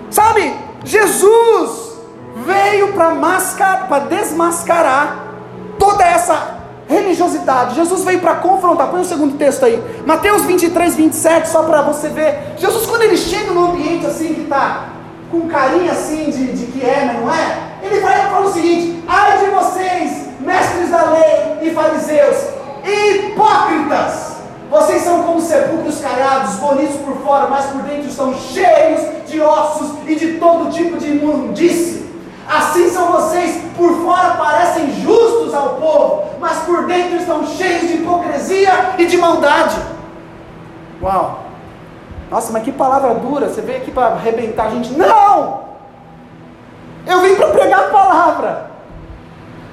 [0.09, 1.93] Sabe, Jesus
[2.45, 5.27] veio para desmascarar
[5.77, 7.75] toda essa religiosidade.
[7.75, 8.87] Jesus veio para confrontar.
[8.87, 9.81] Põe o segundo texto aí.
[10.05, 12.55] Mateus 23, 27, só para você ver.
[12.57, 14.89] Jesus, quando ele chega num ambiente assim que está
[15.29, 18.51] com carinha assim de, de que é, mas não é, ele vai e fala o
[18.51, 22.37] seguinte: ai de vocês, mestres da lei e fariseus,
[22.83, 24.38] hipócritas!
[24.69, 29.97] Vocês são como sepulcros caiados, bonitos por fora, mas por dentro estão cheios de ossos
[30.07, 32.07] e de todo tipo de imundície.
[32.47, 37.95] Assim são vocês, por fora parecem justos ao povo, mas por dentro estão cheios de
[37.95, 39.75] hipocrisia e de maldade.
[41.01, 41.45] Uau!
[42.29, 43.49] Nossa, mas que palavra dura!
[43.49, 44.93] Você veio aqui para arrebentar a gente?
[44.93, 45.61] Não!
[47.07, 48.71] Eu vim para pregar a palavra.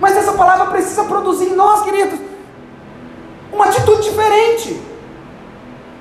[0.01, 2.19] Mas essa palavra precisa produzir em nós, queridos,
[3.53, 4.86] uma atitude diferente.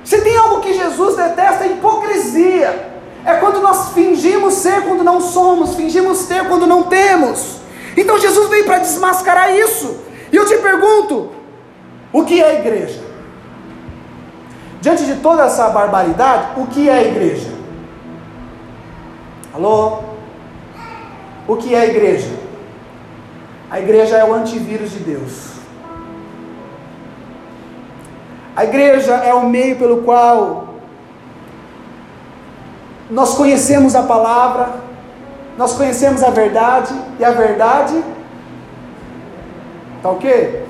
[0.06, 2.94] Se tem algo que Jesus detesta, é hipocrisia.
[3.26, 7.58] É quando nós fingimos ser quando não somos, fingimos ter quando não temos.
[7.98, 9.98] Então Jesus veio para desmascarar isso.
[10.32, 11.32] E eu te pergunto:
[12.14, 13.04] o que é igreja?
[14.80, 17.52] Diante de toda essa barbaridade, o que é igreja?
[19.56, 20.04] Alô?
[21.48, 22.30] O que é igreja?
[23.72, 25.55] A igreja é o antivírus de Deus.
[28.56, 30.76] A igreja é o meio pelo qual
[33.10, 34.70] nós conhecemos a palavra,
[35.58, 38.04] nós conhecemos a verdade, e a verdade,
[40.02, 40.66] tá ok?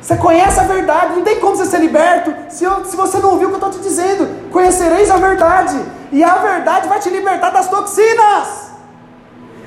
[0.00, 3.30] Você conhece a verdade, não tem como você ser liberto se, eu, se você não
[3.30, 4.50] ouviu o que eu estou te dizendo.
[4.52, 5.76] Conhecereis a verdade,
[6.12, 8.65] e a verdade vai te libertar das toxinas.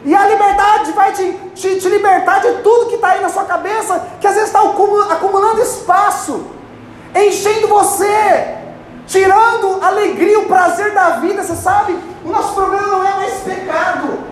[0.05, 3.43] E a liberdade vai te, te, te libertar de tudo que está aí na sua
[3.43, 6.45] cabeça, que às vezes está acumulando espaço,
[7.13, 8.55] enchendo você,
[9.05, 11.43] tirando a alegria, o prazer da vida.
[11.43, 14.29] Você sabe, o nosso problema não é mais pecado.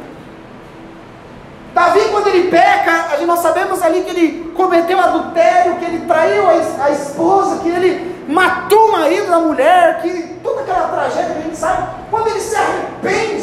[1.74, 6.86] Davi, quando ele peca, nós sabemos ali que ele cometeu adultério, que ele traiu a,
[6.86, 11.42] a esposa, que ele matou o marido da mulher, que toda aquela tragédia que a
[11.44, 13.37] gente sabe, quando ele se arrepende,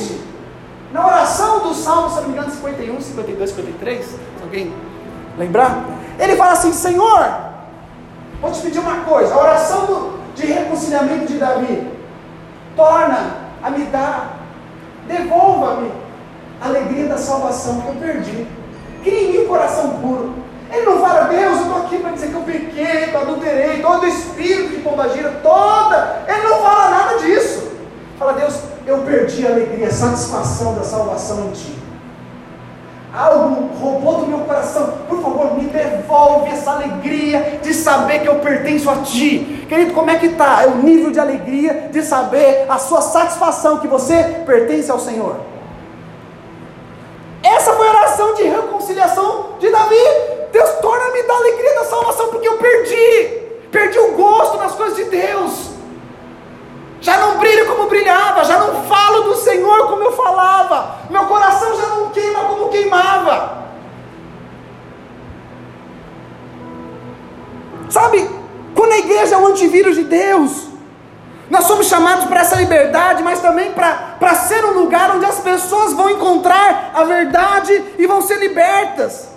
[0.94, 4.72] na oração do Salmo, se não me engano, 51, 52, 53, se alguém
[5.36, 5.84] lembrar,
[6.20, 7.34] ele fala assim: Senhor,
[8.40, 11.90] vou te pedir uma coisa, a oração do, de reconciliamento de Davi,
[12.76, 14.38] torna a me dar,
[15.08, 15.90] devolva-me
[16.62, 18.46] a alegria da salvação que eu perdi,
[19.02, 20.32] crie em mim um coração puro.
[20.70, 23.82] Ele não fala, Deus, eu estou aqui para dizer que eu pequei, que eu adulterei,
[23.82, 26.24] todo espírito de pombagira, toda.
[26.28, 27.72] Ele não fala nada disso.
[28.16, 31.84] Fala, Deus, eu perdi a alegria, a satisfação da salvação em Ti.
[33.16, 34.92] Algo roubou do meu coração.
[35.08, 39.64] Por favor, me devolve essa alegria de saber que eu pertenço a Ti.
[39.68, 40.64] Querido, como é que está?
[40.64, 45.36] É o nível de alegria de saber a sua satisfação que você pertence ao Senhor.
[47.42, 49.94] Essa foi a oração de reconciliação de Davi.
[50.50, 53.44] Deus torna-me da alegria da salvação, porque eu perdi.
[53.70, 55.73] Perdi o gosto das coisas de Deus.
[57.04, 61.00] Já não brilho como brilhava, já não falo do Senhor como eu falava.
[61.10, 63.62] Meu coração já não queima como queimava.
[67.90, 68.26] Sabe,
[68.74, 70.68] quando a igreja é o antivírus de Deus,
[71.50, 75.92] nós somos chamados para essa liberdade, mas também para ser um lugar onde as pessoas
[75.92, 79.28] vão encontrar a verdade e vão ser libertas.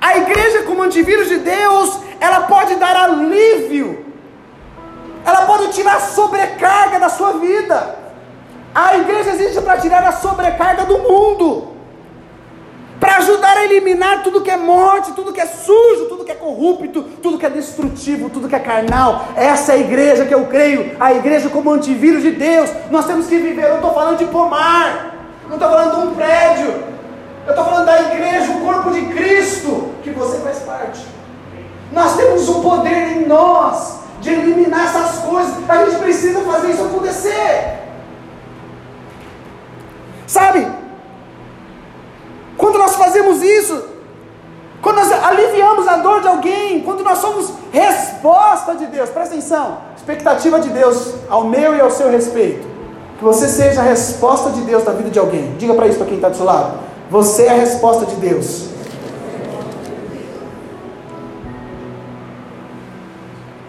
[0.00, 4.09] A igreja, como antivírus de Deus, ela pode dar alívio,
[5.24, 7.98] ela pode tirar a sobrecarga da sua vida.
[8.74, 11.68] A igreja existe para tirar a sobrecarga do mundo,
[13.00, 16.36] para ajudar a eliminar tudo que é morte, tudo que é sujo, tudo que é
[16.36, 19.24] corrupto, tudo que é destrutivo, tudo que é carnal.
[19.34, 22.70] Essa é a igreja que eu creio, a igreja como antivírus de Deus.
[22.90, 23.68] Nós temos que viver.
[23.68, 25.16] Eu estou falando de pomar,
[25.48, 26.84] não estou falando de um prédio,
[27.46, 31.04] eu estou falando da igreja, o corpo de Cristo, que você faz parte.
[31.90, 35.54] Nós temos o poder em nós de eliminar essas coisas.
[35.68, 37.78] A gente precisa fazer isso acontecer.
[40.26, 40.66] Sabe?
[42.56, 43.82] Quando nós fazemos isso,
[44.82, 49.78] quando nós aliviamos a dor de alguém, quando nós somos resposta de Deus, presta atenção,
[49.96, 52.66] expectativa de Deus ao meu e ao seu respeito,
[53.18, 55.54] que você seja a resposta de Deus na vida de alguém.
[55.58, 56.78] Diga para isso para quem está do seu lado.
[57.10, 58.68] Você é a resposta de Deus.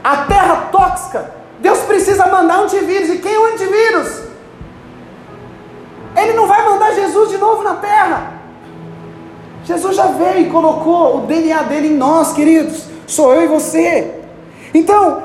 [0.03, 3.09] A terra tóxica, Deus precisa mandar antivírus.
[3.09, 4.21] E quem é o antivírus?
[6.15, 8.33] Ele não vai mandar Jesus de novo na terra.
[9.63, 12.85] Jesus já veio e colocou o DNA dele em nós, queridos.
[13.05, 14.15] Sou eu e você.
[14.73, 15.23] Então,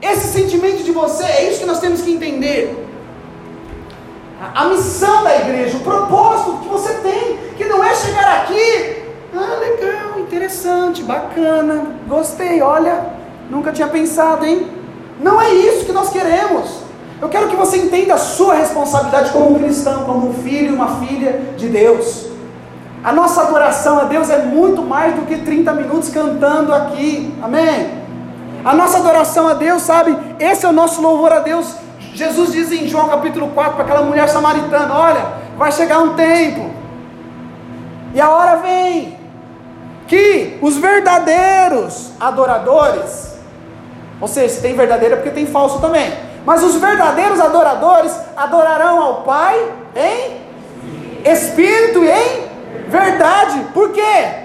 [0.00, 2.82] esse sentimento de você, é isso que nós temos que entender
[4.54, 9.02] a, missão da igreja, o propósito que você tem, que não é chegar aqui,
[9.34, 13.06] ah, legal, interessante, bacana, gostei, olha,
[13.52, 14.66] nunca tinha pensado, hein?
[15.20, 16.82] Não é isso que nós queremos.
[17.20, 20.74] Eu quero que você entenda a sua responsabilidade como um cristão, como um filho e
[20.74, 22.26] uma filha de Deus.
[23.04, 28.02] A nossa adoração a Deus é muito mais do que 30 minutos cantando aqui, amém?
[28.64, 30.16] A nossa adoração a Deus, sabe?
[30.40, 31.82] Esse é o nosso louvor a Deus
[32.14, 35.24] Jesus diz em João capítulo 4 para aquela mulher samaritana: Olha,
[35.56, 36.70] vai chegar um tempo,
[38.14, 39.18] e a hora vem,
[40.06, 43.31] que os verdadeiros adoradores,
[44.22, 49.02] ou seja, se tem verdadeiro é porque tem falso também, mas os verdadeiros adoradores adorarão
[49.02, 54.42] ao Pai em espírito e em verdade, por quê?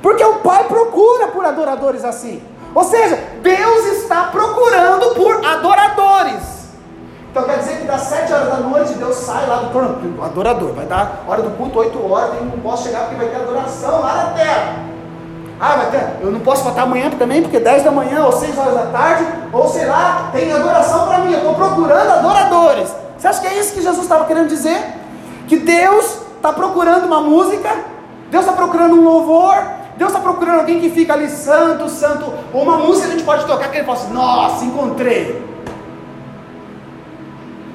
[0.00, 2.40] Porque o Pai procura por adoradores assim.
[2.72, 6.68] Ou seja, Deus está procurando por adoradores.
[7.32, 10.72] Então quer dizer que das 7 horas da noite Deus sai lá do torno, adorador,
[10.72, 14.00] vai dar hora do culto 8 horas, eu não posso chegar porque vai ter adoração
[14.00, 14.93] lá na terra.
[15.60, 18.58] Ah, vai ter, eu não posso botar amanhã também, porque 10 da manhã ou 6
[18.58, 22.92] horas da tarde, ou sei lá, tem adoração para mim, eu estou procurando adoradores.
[23.16, 24.82] Você acha que é isso que Jesus estava querendo dizer?
[25.46, 27.70] Que Deus está procurando uma música,
[28.30, 29.54] Deus está procurando um louvor,
[29.96, 33.24] Deus está procurando alguém que fica ali santo, santo, ou uma música que a gente
[33.24, 35.54] pode tocar que ele fala assim, nossa, encontrei.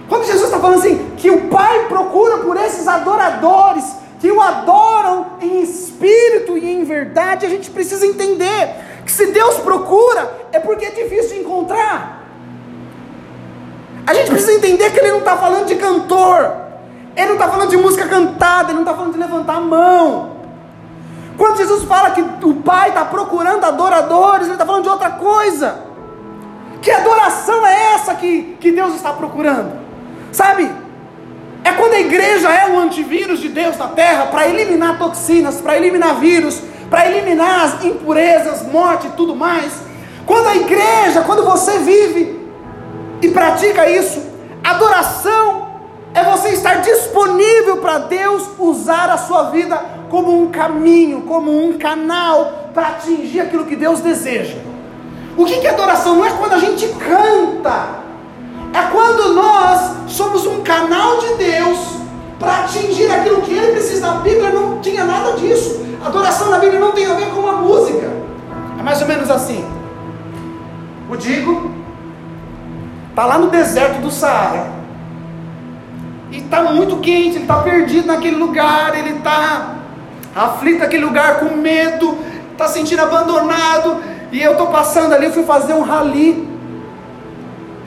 [0.10, 3.86] Quando Jesus está falando assim, que o Pai procura por esses adoradores,
[4.20, 9.56] que o adoram em espírito e em verdade, a gente precisa entender que se Deus
[9.58, 12.20] procura, é porque é difícil de encontrar.
[14.06, 16.54] A gente precisa entender que Ele não está falando de cantor,
[17.16, 20.40] Ele não está falando de música cantada, ele não está falando de levantar a mão.
[21.38, 25.80] Quando Jesus fala que o Pai está procurando adoradores, ele está falando de outra coisa.
[26.82, 29.72] Que adoração é essa que, que Deus está procurando?
[30.34, 30.70] Sabe?
[31.70, 35.78] É quando a igreja é o antivírus de Deus na terra para eliminar toxinas, para
[35.78, 39.72] eliminar vírus, para eliminar as impurezas, morte e tudo mais.
[40.26, 42.40] Quando a igreja, quando você vive
[43.22, 44.20] e pratica isso,
[44.64, 45.70] adoração
[46.12, 49.80] é você estar disponível para Deus usar a sua vida
[50.10, 54.58] como um caminho, como um canal para atingir aquilo que Deus deseja.
[55.38, 56.16] O que é adoração?
[56.16, 58.09] Não é quando a gente canta,
[58.74, 61.80] é quando nós somos um canal de Deus
[62.40, 64.14] para atingir aquilo que Ele precisa.
[64.14, 65.86] Na Bíblia não tinha nada disso.
[66.06, 68.10] Adoração na Bíblia não tem a ver com a música.
[68.80, 69.66] É mais ou menos assim.
[71.10, 71.72] O Digo
[73.10, 74.80] está lá no deserto do Saara
[76.32, 79.76] e está muito quente, ele está perdido naquele lugar, ele está
[80.36, 82.18] aflito naquele lugar, com medo,
[82.52, 83.98] está sentindo abandonado.
[84.32, 86.48] E eu estou passando ali, eu fui fazer um rali,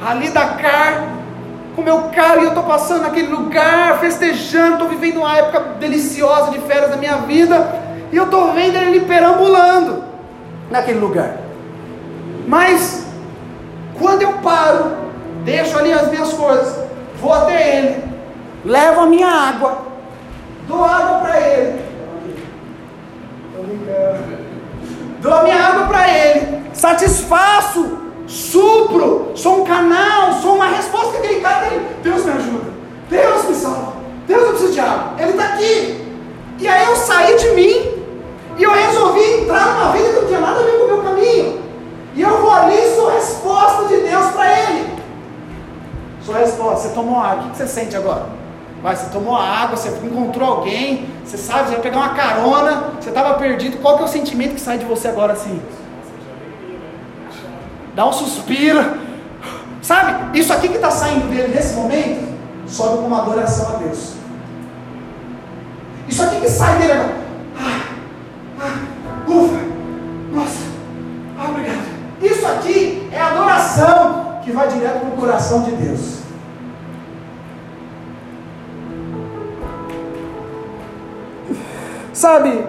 [0.03, 1.05] rali Dakar,
[1.77, 6.51] com meu carro, e eu estou passando naquele lugar, festejando, estou vivendo uma época deliciosa
[6.51, 10.05] de férias da minha vida, e eu estou vendo ele perambulando
[10.71, 11.37] naquele lugar.
[12.47, 13.07] Mas,
[13.99, 14.93] quando eu paro,
[15.45, 16.77] deixo ali as minhas coisas,
[17.21, 18.05] vou até ele,
[18.65, 19.87] levo a minha água,
[20.67, 21.93] dou água para ele.
[25.21, 31.19] Dou a minha água para ele, satisfaço, supro, sou um canal, sou uma resposta que
[31.19, 31.81] aquele cara tem.
[32.03, 32.71] Deus me ajuda,
[33.09, 33.93] Deus me salva,
[34.27, 36.03] Deus eu preciso de água, Ele está aqui.
[36.59, 37.93] E aí eu saí de mim
[38.57, 41.03] e eu resolvi entrar numa vida que não tinha nada a ver com o meu
[41.03, 41.63] caminho.
[42.15, 44.93] E eu vou ali e sou resposta de Deus para ele.
[46.25, 48.27] Sua resposta, você tomou água, o que você sente agora?
[48.83, 53.09] Vai, você tomou água, você encontrou alguém, você sabe, você vai pegar uma carona, você
[53.09, 55.61] estava perdido, qual que é o sentimento que sai de você agora assim?
[57.95, 59.03] Dá um suspiro.
[59.83, 64.13] Sabe, isso aqui que está saindo dele nesse momento, sobe com uma adoração a Deus.
[66.09, 67.17] Isso aqui que sai dele agora.
[67.59, 67.81] Ah,
[68.61, 69.61] ah, ufa,
[70.33, 70.61] nossa,
[71.39, 71.83] ah, obrigado.
[72.23, 76.23] Isso aqui é adoração que vai direto para o coração de Deus.
[82.13, 82.67] Sabe,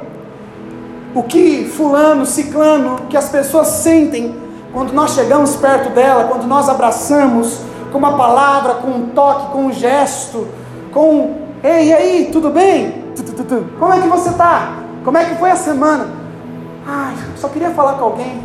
[1.14, 4.43] o que fulano, ciclano, que as pessoas sentem
[4.74, 7.60] quando nós chegamos perto dela, quando nós abraçamos
[7.92, 10.48] com uma palavra, com um toque, com um gesto,
[10.92, 13.04] com ei, e aí, tudo bem?
[13.80, 14.74] Como é que você está?
[15.06, 16.10] Como é que foi a semana?
[16.86, 18.44] Ai, só queria falar com alguém.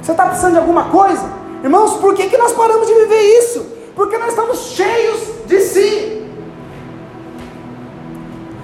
[0.00, 1.28] Você está precisando de alguma coisa?
[1.62, 3.66] Irmãos, por que, que nós paramos de viver isso?
[3.96, 6.30] Porque nós estamos cheios de si.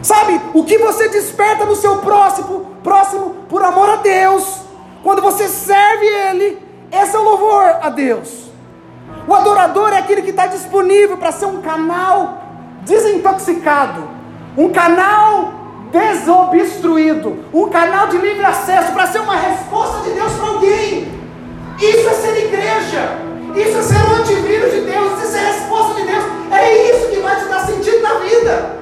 [0.01, 4.64] Sabe, o que você desperta no seu próximo, próximo por amor a Deus,
[5.05, 6.59] quando você serve Ele,
[6.91, 8.51] esse é o louvor a Deus.
[9.29, 12.43] O adorador é aquele que está disponível para ser um canal
[12.83, 14.09] desintoxicado,
[14.57, 15.53] um canal
[15.93, 21.13] desobstruído, um canal de livre acesso para ser uma resposta de Deus para alguém.
[21.79, 23.19] Isso é ser igreja,
[23.55, 26.25] isso é ser um antivírus de Deus, isso é resposta de Deus.
[26.51, 28.79] É isso que vai te dar sentido na vida.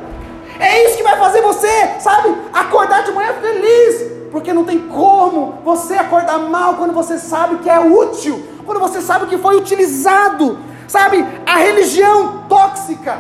[0.61, 4.12] É isso que vai fazer você, sabe, acordar de manhã feliz.
[4.33, 9.01] Porque não tem como você acordar mal quando você sabe que é útil, quando você
[9.01, 10.59] sabe que foi utilizado.
[10.89, 13.19] Sabe, a religião tóxica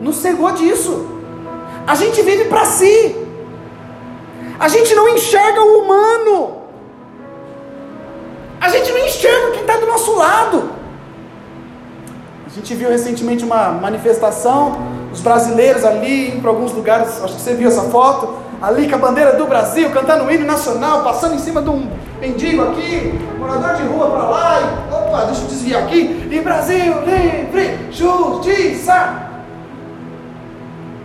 [0.00, 1.06] nos cegou disso.
[1.86, 3.14] A gente vive para si.
[4.58, 6.56] A gente não enxerga o humano.
[8.60, 10.70] A gente não enxerga quem está do nosso lado.
[12.46, 17.54] A gente viu recentemente uma manifestação os brasileiros ali, para alguns lugares, acho que você
[17.54, 21.38] viu essa foto, ali com a bandeira do Brasil, cantando o hino nacional, passando em
[21.38, 21.86] cima de um
[22.18, 26.94] mendigo aqui, morador de rua para lá, e, opa, deixa eu desviar aqui, e Brasil
[27.02, 29.22] livre, justiça.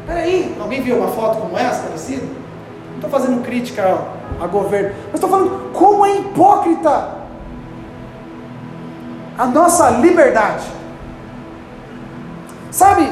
[0.07, 2.23] Peraí, alguém viu uma foto como essa, parecida?
[2.23, 3.97] Não estou fazendo crítica
[4.39, 7.09] ao governo, mas estou falando como é hipócrita
[9.37, 10.65] a nossa liberdade.
[12.71, 13.09] Sabe,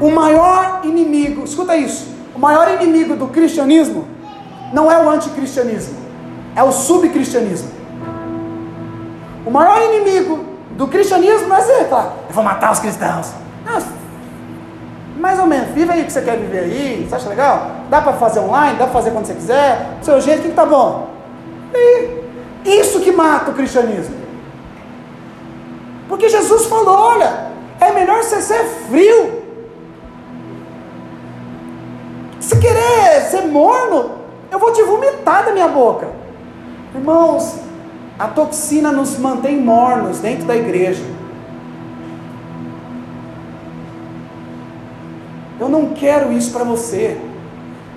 [0.00, 4.06] o maior inimigo, escuta isso, o maior inimigo do cristianismo
[4.72, 5.98] não é o anticristianismo,
[6.54, 7.68] é o subcristianismo.
[9.44, 10.44] O maior inimigo
[10.76, 13.32] do cristianismo não é ser, claro, eu vou matar os cristãos.
[13.66, 13.82] Não,
[15.18, 17.72] mais ou menos, vive aí o que você quer viver aí, você acha legal?
[17.90, 20.64] Dá para fazer online, dá para fazer quando você quiser, do seu jeito, que tá
[20.64, 21.10] bom?
[21.74, 22.20] E
[22.64, 24.14] isso que mata o cristianismo.
[26.06, 27.48] Porque Jesus falou: olha,
[27.80, 29.37] é melhor você ser frio
[32.48, 34.12] Se querer ser morno,
[34.50, 36.08] eu vou te vomitar da minha boca.
[36.94, 37.56] Irmãos,
[38.18, 41.04] a toxina nos mantém mornos dentro da igreja.
[45.60, 47.20] Eu não quero isso para você.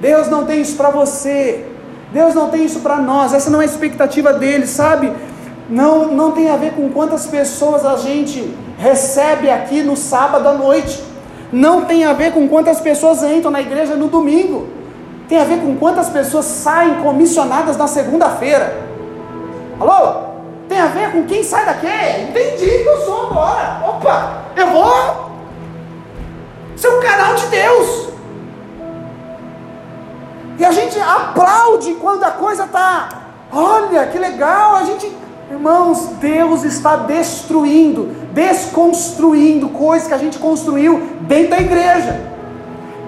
[0.02, 1.66] Deus não tem isso para você.
[2.12, 3.34] Deus não tem isso para nós.
[3.34, 5.14] Essa não é a expectativa dele, sabe?
[5.70, 10.54] Não, não tem a ver com quantas pessoas a gente recebe aqui no sábado à
[10.54, 11.11] noite.
[11.52, 14.68] Não tem a ver com quantas pessoas entram na igreja no domingo.
[15.28, 18.90] Tem a ver com quantas pessoas saem comissionadas na segunda-feira.
[19.80, 20.32] Alô?
[20.70, 21.88] Tem a ver com quem sai daqui?
[21.88, 23.82] Entendi que eu sou agora.
[23.88, 25.32] Opa, eu vou
[26.78, 28.10] ser um canal de Deus.
[30.58, 33.10] E a gente aplaude quando a coisa está,
[33.52, 35.12] olha que legal, a gente,
[35.52, 42.32] irmãos, Deus está destruindo, desconstruindo coisas que a gente construiu dentro da igreja.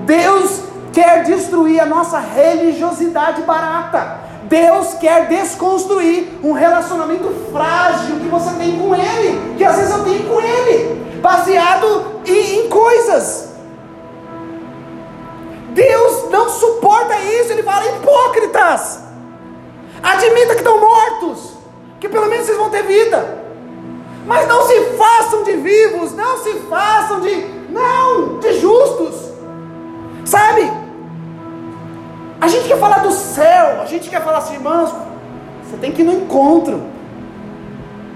[0.05, 4.21] Deus quer destruir a nossa religiosidade barata.
[4.43, 10.03] Deus quer desconstruir um relacionamento frágil que você tem com Ele, que às vezes eu
[10.03, 13.53] tenho com Ele, baseado em, em coisas.
[15.69, 18.99] Deus não suporta isso, Ele fala: hipócritas,
[20.03, 21.52] admita que estão mortos,
[22.03, 23.37] que pelo menos vocês vão ter vida,
[24.27, 29.31] mas não se façam de vivos, não se façam de, não, de justos,
[30.25, 30.69] sabe?
[32.41, 34.93] A gente quer falar do céu, a gente quer falar assim, irmãos,
[35.63, 36.83] você tem que ir no encontro.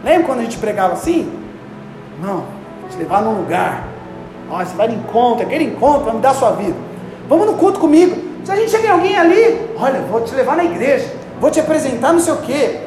[0.04, 1.32] Lembra quando a gente pregava assim?
[2.22, 2.44] Não,
[2.90, 3.88] te levar num lugar.
[4.52, 6.76] Ó, você vai no encontro, aquele encontro vai mudar a sua vida.
[7.30, 8.22] Vamos no culto comigo.
[8.44, 11.10] Se a gente chega em alguém ali, olha, vou te levar na igreja,
[11.40, 12.87] vou te apresentar não sei o quê.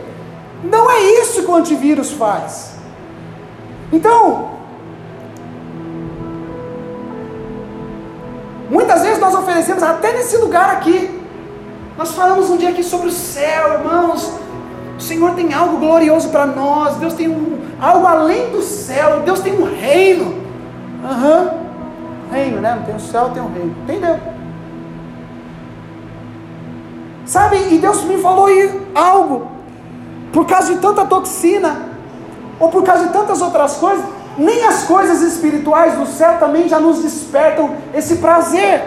[0.63, 2.75] Não é isso que o antivírus faz.
[3.93, 4.51] Então,
[8.69, 11.21] muitas vezes nós oferecemos até nesse lugar aqui
[12.01, 14.33] nós falamos um dia aqui sobre o céu, irmãos.
[14.97, 16.97] O Senhor tem algo glorioso para nós.
[16.97, 19.21] Deus tem um, algo além do céu.
[19.21, 20.43] Deus tem um reino.
[21.05, 21.41] Aham.
[21.43, 22.33] Uhum.
[22.33, 22.75] Reino, né?
[22.75, 23.77] Não tem o céu, tem um reino.
[23.83, 24.19] Entendeu?
[27.27, 27.69] Sabe?
[27.71, 28.49] E Deus me falou
[28.95, 29.50] algo.
[30.33, 31.91] Por causa de tanta toxina,
[32.59, 34.05] ou por causa de tantas outras coisas,
[34.39, 38.83] nem as coisas espirituais do céu também já nos despertam esse prazer.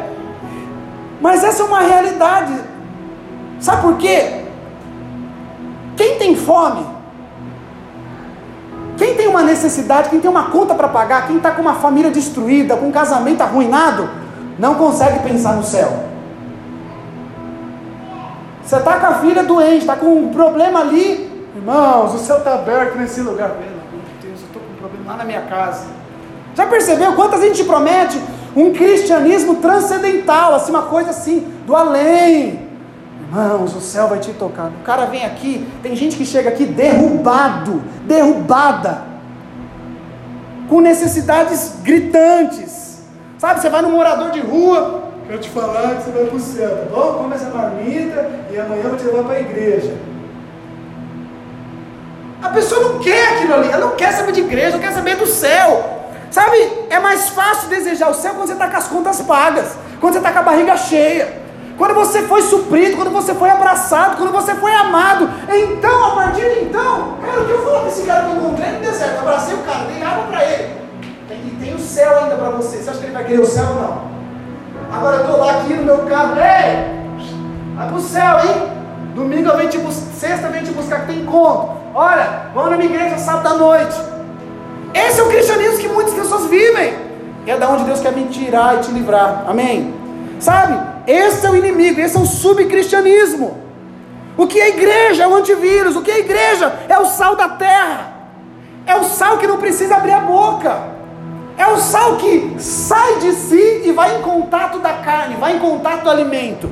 [1.19, 2.53] Mas essa é uma realidade.
[3.59, 4.43] Sabe por quê?
[5.95, 6.85] Quem tem fome,
[8.97, 12.11] quem tem uma necessidade, quem tem uma conta para pagar, quem está com uma família
[12.11, 14.09] destruída, com um casamento arruinado,
[14.57, 15.91] não consegue pensar no céu.
[18.63, 22.55] Você está com a filha doente, está com um problema ali, irmãos, o céu está
[22.55, 23.49] aberto nesse lugar.
[23.49, 25.85] Pelo amor de Deus, eu estou com um problema lá na minha casa.
[26.55, 28.19] Já percebeu quantas a gente promete
[28.55, 32.69] um cristianismo transcendental, assim, uma coisa assim, do além.
[33.21, 34.67] Irmãos, o céu vai te tocar.
[34.67, 39.01] O cara vem aqui, tem gente que chega aqui derrubado, derrubada,
[40.69, 43.01] com necessidades gritantes.
[43.39, 46.39] Sabe, você vai no morador de rua, quero te falar que você vai para o
[46.39, 47.13] céu, tá bom?
[47.13, 49.97] Come essa marmita e amanhã eu vou te levar para a igreja.
[52.43, 55.15] A pessoa não quer aquilo ali, ela não quer saber de igreja, não quer saber
[55.15, 56.01] do céu.
[56.29, 56.57] Sabe,
[56.89, 60.19] é mais fácil desejar o céu quando você está com as contas pagas, quando você
[60.19, 61.43] está com a barriga cheia
[61.77, 65.29] quando você foi suprido, quando você foi abraçado, quando você foi amado.
[65.49, 68.37] Então, a partir de então, cara, o que eu falo para esse cara que eu
[68.37, 69.19] encontrei no deserto?
[69.19, 70.83] Abracei o cara, dei água para ele.
[71.31, 72.77] E tem o céu ainda para você.
[72.77, 74.13] Você acha que ele vai querer o céu ou não?
[74.91, 78.82] Agora eu estou lá aqui no meu carro, ei, vai para o céu, hein?
[79.13, 81.77] Domingo eu venho te buscar, sexta eu venho te buscar que tem encontro.
[81.93, 83.95] Olha, vamos na minha igreja sábado à noite.
[84.93, 86.95] Esse é o cristianismo que muitas pessoas vivem.
[87.45, 89.43] É da onde Deus quer me tirar e te livrar.
[89.47, 89.93] Amém?
[90.39, 90.79] Sabe?
[91.05, 93.57] Esse é o inimigo, esse é o subcristianismo.
[94.35, 97.49] O que é igreja é o antivírus, o que é igreja é o sal da
[97.49, 98.13] terra,
[98.85, 100.75] é o sal que não precisa abrir a boca,
[101.55, 105.59] é o sal que sai de si e vai em contato da carne, vai em
[105.59, 106.67] contato do alimento.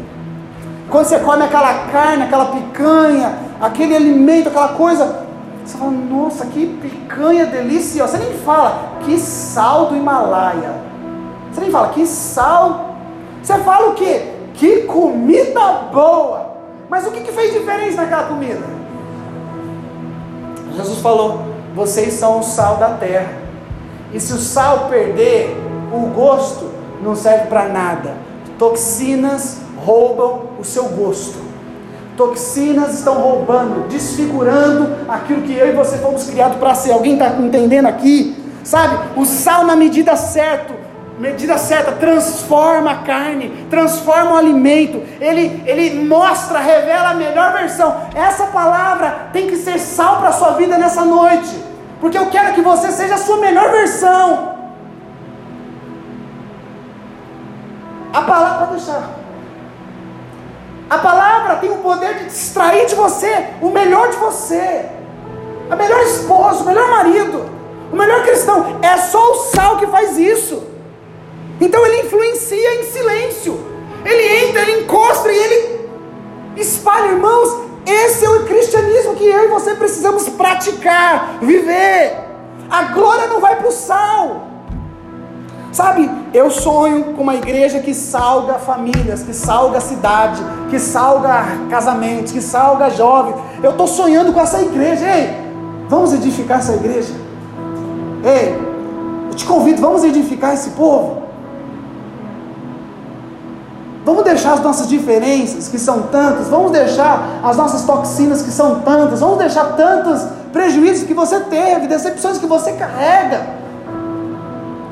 [0.92, 5.26] Quando você come aquela carne, aquela picanha, aquele alimento, aquela coisa,
[5.66, 8.18] você fala, nossa, que picanha deliciosa.
[8.18, 10.76] Você nem fala, que sal do Himalaia.
[11.52, 12.92] Você nem fala, que sal
[13.42, 14.34] você fala o quê?
[14.54, 16.52] Que comida boa!
[16.90, 18.62] Mas o que, que fez diferença naquela comida?
[20.76, 21.42] Jesus falou:
[21.76, 23.34] vocês são o sal da terra.
[24.14, 25.58] E se o sal perder
[25.92, 26.70] o gosto,
[27.02, 28.14] não serve para nada.
[28.60, 31.40] Toxinas roubam o seu gosto.
[32.18, 36.92] Toxinas estão roubando, desfigurando aquilo que eu e você fomos criados para ser.
[36.92, 38.36] Alguém está entendendo aqui?
[38.64, 39.20] Sabe?
[39.20, 40.82] O sal na medida certa
[41.22, 48.08] medida certa, transforma a carne, transforma o alimento, ele, ele mostra, revela a melhor versão.
[48.16, 51.56] Essa palavra tem que ser sal para a sua vida nessa noite,
[52.00, 54.56] porque eu quero que você seja a sua melhor versão.
[58.12, 59.21] A palavra, pode deixar.
[60.92, 64.88] A palavra tem o poder de extrair de você o melhor de você,
[65.70, 67.46] a melhor esposa, o melhor marido,
[67.94, 68.78] o melhor cristão.
[68.82, 70.62] É só o sal que faz isso.
[71.62, 73.58] Então ele influencia em silêncio.
[74.04, 75.90] Ele entra, ele encosta e ele
[76.58, 77.70] espalha, irmãos.
[77.86, 82.18] Esse é o cristianismo que eu e você precisamos praticar, viver.
[82.70, 84.51] A glória não vai para o sal.
[85.72, 92.34] Sabe, eu sonho com uma igreja que salga famílias, que salga cidade, que salga casamentos,
[92.34, 93.38] que salga jovens.
[93.64, 95.06] Eu estou sonhando com essa igreja.
[95.06, 95.30] Ei,
[95.88, 97.14] vamos edificar essa igreja?
[98.22, 98.60] Ei,
[99.30, 101.22] eu te convido, vamos edificar esse povo.
[104.04, 108.82] Vamos deixar as nossas diferenças, que são tantas, vamos deixar as nossas toxinas, que são
[108.82, 113.61] tantas, vamos deixar tantos prejuízos que você teve, decepções que você carrega.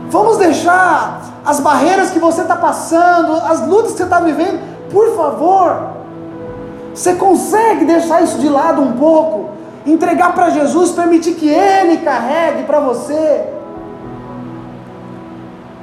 [0.09, 4.59] Vamos deixar as barreiras que você está passando, as lutas que você está vivendo,
[4.91, 5.99] por favor.
[6.93, 9.51] Você consegue deixar isso de lado um pouco,
[9.85, 13.45] entregar para Jesus, permitir que Ele carregue para você,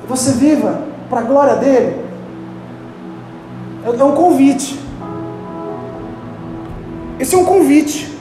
[0.09, 2.05] você viva para a glória dele.
[3.85, 4.81] É um convite.
[7.21, 8.13] Esse é um convite.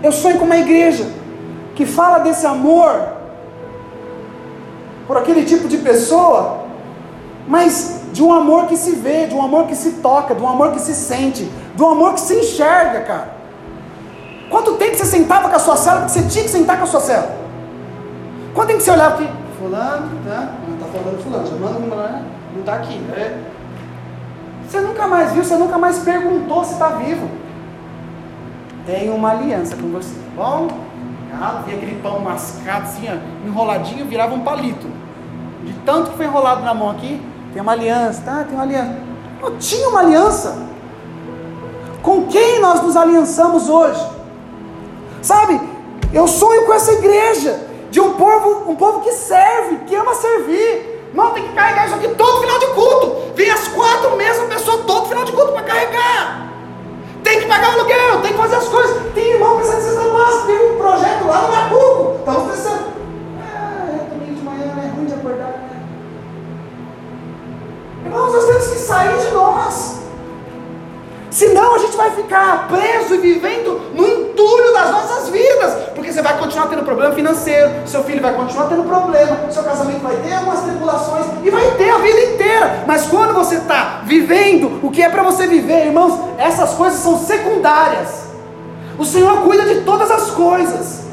[0.00, 1.08] Eu sonho com uma igreja
[1.74, 3.15] que fala desse amor
[5.06, 6.64] por aquele tipo de pessoa,
[7.46, 10.48] mas de um amor que se vê, de um amor que se toca, de um
[10.48, 13.36] amor que se sente, de um amor que se enxerga, cara.
[14.50, 16.86] Quanto tempo você sentava com a sua cela porque você tinha que sentar com a
[16.86, 17.36] sua cela?
[18.54, 19.28] Quanto tempo você olhava aqui?
[19.58, 20.54] Fulano, tá?
[20.68, 23.42] Não tá falando fulano, chamando fulano, não tá aqui, né?
[24.66, 27.28] Você nunca mais viu, você nunca mais perguntou se está vivo.
[28.84, 30.68] Tenho uma aliança com você, tá bom?
[31.32, 34.86] Ah, via aquele pão mascado assim, ó, enroladinho, virava um palito.
[35.86, 37.22] De tanto que foi enrolado na mão aqui,
[37.52, 38.42] tem uma aliança, tá?
[38.42, 38.96] Tem uma aliança.
[39.40, 40.58] Eu tinha uma aliança.
[42.02, 44.04] Com quem nós nos aliançamos hoje?
[45.22, 45.60] Sabe,
[46.12, 51.08] eu sonho com essa igreja, de um povo, um povo que serve, que ama servir,
[51.14, 53.32] não, tem que carregar isso aqui todo final de culto.
[53.36, 56.48] Vem as quatro mesmas pessoas todo final de culto para carregar.
[57.22, 59.12] Tem que pagar o aluguel, tem que fazer as coisas.
[59.14, 62.16] Tem irmão precisando de cesta básica, tem um projeto lá no Macuco.
[62.18, 62.95] Estamos pensando.
[68.06, 69.96] Irmãos, nós temos que sair de nós.
[71.28, 75.74] Senão a gente vai ficar preso e vivendo no entulho das nossas vidas.
[75.94, 80.00] Porque você vai continuar tendo problema financeiro, seu filho vai continuar tendo problema, seu casamento
[80.00, 82.84] vai ter algumas tribulações e vai ter a vida inteira.
[82.86, 87.18] Mas quando você está vivendo o que é para você viver, irmãos, essas coisas são
[87.18, 88.26] secundárias.
[88.96, 91.06] O Senhor cuida de todas as coisas.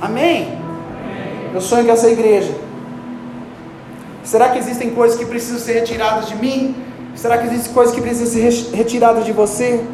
[0.00, 0.58] Amém?
[0.58, 1.50] Amém.
[1.52, 2.65] Eu sonho com essa igreja.
[4.26, 6.74] Será que existem coisas que precisam ser retiradas de mim?
[7.14, 9.84] Será que existem coisas que precisam ser retiradas de você?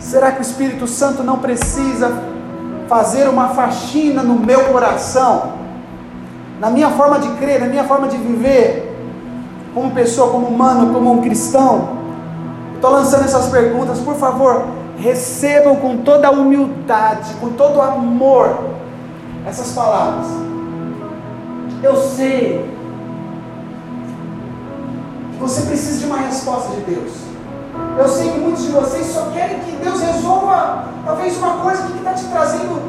[0.00, 2.20] Será que o Espírito Santo não precisa
[2.88, 5.52] fazer uma faxina no meu coração,
[6.58, 8.92] na minha forma de crer, na minha forma de viver,
[9.72, 11.90] como pessoa, como humano, como um cristão?
[12.74, 14.66] Estou lançando essas perguntas, por favor,
[14.98, 18.58] recebam com toda a humildade, com todo o amor,
[19.46, 20.26] essas palavras.
[21.84, 22.75] Eu sei
[25.38, 27.12] você precisa de uma resposta de Deus.
[27.98, 31.98] Eu sei que muitos de vocês só querem que Deus resolva talvez uma coisa que
[31.98, 32.82] está te trazendo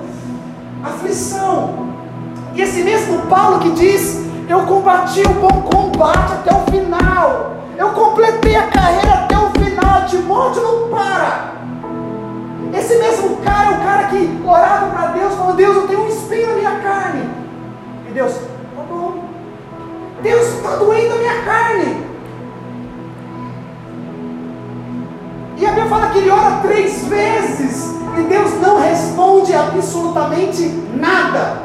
[0.83, 1.87] aflição.
[2.53, 7.89] E esse mesmo Paulo que diz: Eu combati o bom combate até o final, eu
[7.89, 11.53] completei a carreira até o final, Timóteo não para.
[12.73, 16.47] Esse mesmo cara, o cara que orava para Deus, falou: Deus, eu tenho um espinho
[16.47, 17.29] na minha carne.
[18.07, 19.23] E Deus, tá bom.
[20.21, 22.06] Deus está doendo a minha carne.
[25.57, 30.63] E a Bíblia fala que ele ora três vezes e Deus não responde absolutamente
[30.95, 31.63] nada.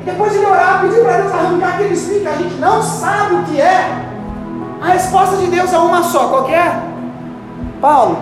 [0.00, 2.82] E depois de ele orar, pedir para Deus arrancar aquele espinho que a gente não
[2.82, 4.08] sabe o que é.
[4.80, 6.66] A resposta de Deus é uma só, qualquer.
[6.66, 6.82] É?
[7.80, 8.18] Paulo,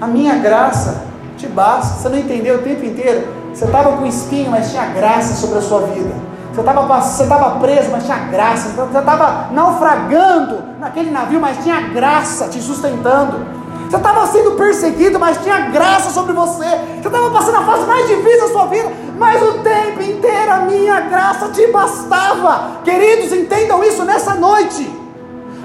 [0.00, 1.04] a minha graça
[1.36, 2.00] te basta.
[2.00, 3.28] Você não entendeu o tempo inteiro?
[3.52, 6.14] Você estava com espinho, mas tinha graça sobre a sua vida.
[6.52, 8.68] Você estava preso, mas tinha graça.
[8.68, 13.62] Você estava naufragando naquele navio, mas tinha graça te sustentando.
[13.88, 16.64] Você estava sendo perseguido, mas tinha graça sobre você.
[16.64, 20.56] Você estava passando a fase mais difícil da sua vida, mas o tempo inteiro a
[20.58, 22.80] minha graça te bastava.
[22.84, 25.02] Queridos, entendam isso nessa noite.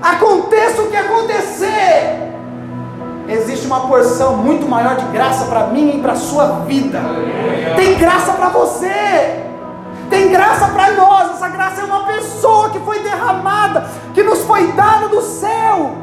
[0.02, 2.34] Aconteça o que acontecer,
[3.28, 7.00] existe uma porção muito maior de graça para mim e para a sua vida.
[7.76, 9.47] Tem graça para você.
[10.10, 11.32] Tem graça para nós.
[11.32, 15.96] Essa graça é uma pessoa que foi derramada, que nos foi dada do céu.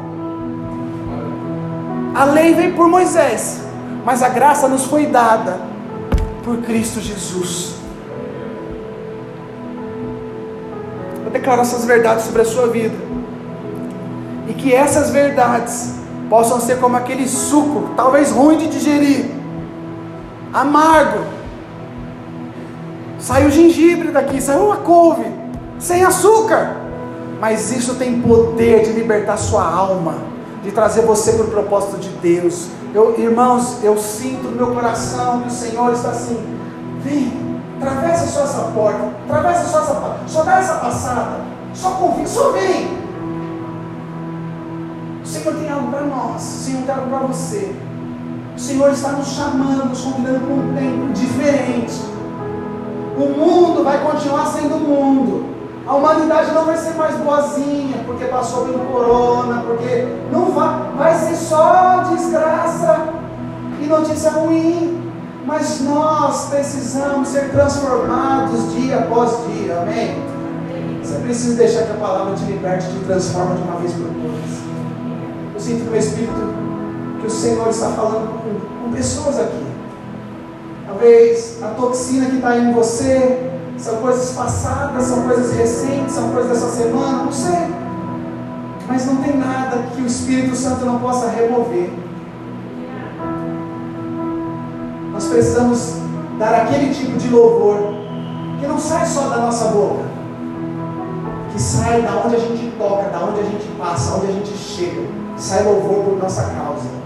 [2.13, 3.61] A lei veio por Moisés,
[4.05, 5.59] mas a graça nos foi dada
[6.43, 7.75] por Cristo Jesus.
[11.25, 12.95] Eu declaro essas verdades sobre a sua vida.
[14.47, 15.95] E que essas verdades
[16.29, 19.31] possam ser como aquele suco, talvez ruim de digerir,
[20.53, 21.34] amargo.
[23.19, 25.25] Saiu gengibre daqui, saiu a couve,
[25.79, 26.75] sem açúcar.
[27.39, 30.15] Mas isso tem poder de libertar sua alma,
[30.63, 32.67] de trazer você para o propósito de Deus.
[32.93, 36.41] Eu, irmãos, eu sinto no meu coração que o Senhor está assim:
[37.03, 41.41] vem, atravessa só essa porta, atravessa só essa porta, só dá essa passada,
[41.73, 43.05] só convida, só vem.
[45.23, 47.75] O Senhor tem algo para nós, o Senhor tem algo para você.
[48.55, 52.14] O Senhor está nos chamando, nos convidando para um tempo diferente.
[53.17, 55.45] O mundo vai continuar sendo mundo.
[55.87, 61.13] A humanidade não vai ser mais boazinha, porque passou pelo corona, porque não vai, vai
[61.13, 63.09] ser só desgraça
[63.79, 65.01] e notícia ruim.
[65.45, 70.23] Mas nós precisamos ser transformados dia após dia, amém?
[71.03, 74.65] Você precisa deixar que a palavra te liberte, te transforma de uma vez por todas.
[75.53, 76.53] Eu sinto no espírito
[77.21, 79.64] que o Senhor está falando com, com pessoas aqui.
[80.95, 86.51] Talvez a toxina que está em você são coisas passadas, são coisas recentes, são coisas
[86.53, 87.67] dessa semana, não sei.
[88.87, 91.89] Mas não tem nada que o Espírito Santo não possa remover.
[95.11, 95.95] Nós precisamos
[96.39, 97.77] dar aquele tipo de louvor
[98.61, 100.05] que não sai só da nossa boca,
[101.51, 104.57] que sai da onde a gente toca, da onde a gente passa, onde a gente
[104.57, 105.01] chega.
[105.35, 107.04] Sai louvor por nossa causa.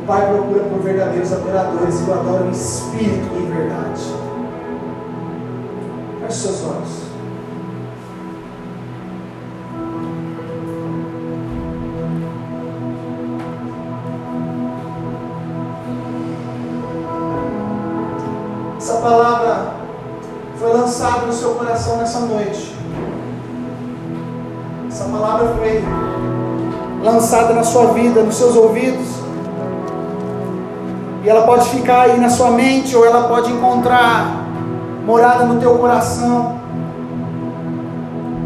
[0.00, 4.02] O Pai procura por verdadeiros adoradores e o em espírito e em verdade.
[6.20, 7.10] Feche seus olhos.
[18.78, 19.74] Essa palavra
[20.58, 22.74] foi lançada no seu coração nessa noite.
[24.88, 25.84] Essa palavra foi
[27.02, 29.19] lançada na sua vida, nos seus ouvidos.
[31.22, 34.46] E ela pode ficar aí na sua mente, ou ela pode encontrar
[35.04, 36.58] morada no teu coração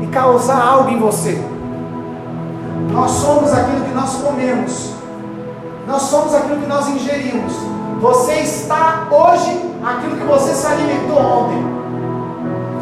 [0.02, 1.40] e causar algo em você.
[2.90, 4.94] Nós somos aquilo que nós comemos,
[5.86, 7.52] nós somos aquilo que nós ingerimos.
[8.00, 11.64] Você está hoje aquilo que você se alimentou ontem.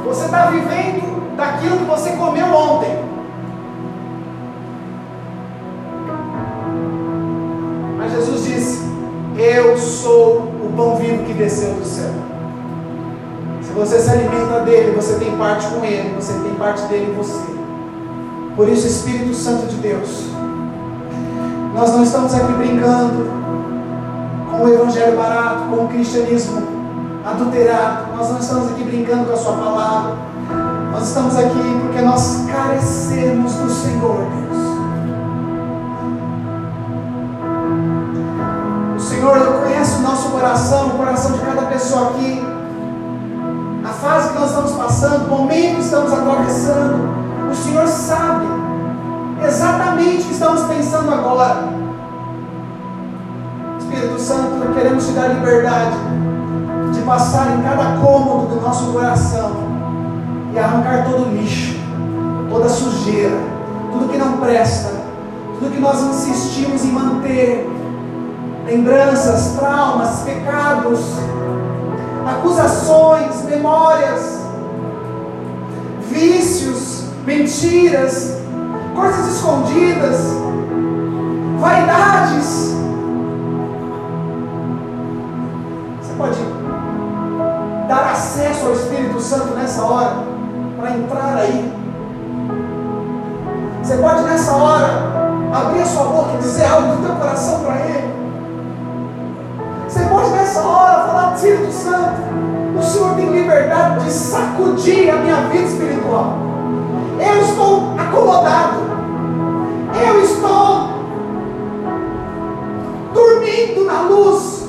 [0.07, 3.02] Você está vivendo daquilo que você comeu ontem.
[9.55, 12.11] Eu sou o pão vivo que desceu do céu.
[13.61, 17.15] Se você se alimenta dele, você tem parte com ele, você tem parte dele em
[17.15, 17.53] você.
[18.57, 20.29] Por isso, Espírito Santo de Deus,
[21.75, 23.31] nós não estamos aqui brincando
[24.51, 26.63] com o evangelho barato, com o cristianismo
[27.23, 28.17] adulterado.
[28.17, 30.15] Nós não estamos aqui brincando com a sua palavra.
[30.93, 34.27] Nós estamos aqui porque nós carecemos do Senhor,
[40.43, 42.45] coração, o coração de cada pessoa aqui.
[43.85, 47.13] A fase que nós estamos passando, o momento que estamos atravessando.
[47.49, 48.47] O Senhor sabe
[49.47, 51.69] exatamente o que estamos pensando agora.
[53.79, 55.97] Espírito Santo, queremos te dar liberdade
[56.93, 59.53] de passar em cada cômodo do nosso coração
[60.53, 61.77] e arrancar todo o lixo,
[62.51, 63.37] toda a sujeira,
[63.93, 64.91] tudo que não presta,
[65.59, 67.71] tudo que nós insistimos em manter,
[68.73, 71.01] lembranças, traumas, pecados,
[72.27, 74.41] acusações, memórias,
[76.11, 78.39] vícios, mentiras,
[78.95, 80.17] coisas escondidas,
[81.61, 82.75] vaidades.
[86.01, 86.39] Você pode
[87.89, 90.25] dar acesso ao Espírito Santo nessa hora,
[90.81, 91.73] para entrar aí.
[93.83, 95.13] Você pode nessa hora
[95.53, 98.02] abrir a sua boca e dizer algo do teu coração para Ele.
[101.35, 102.23] Espírito Santo,
[102.79, 106.39] o Senhor tem liberdade de sacudir a minha vida espiritual.
[107.19, 108.83] Eu estou acomodado.
[109.95, 110.89] Eu estou
[113.15, 114.69] dormindo na luz.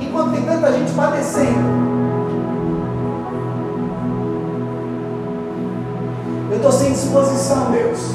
[0.00, 1.84] Enquanto tem tanta gente padecendo.
[6.50, 8.14] Eu estou sem disposição, Deus.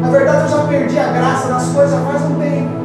[0.00, 2.75] Na verdade, eu já perdi a graça nas coisas já faz um tempo.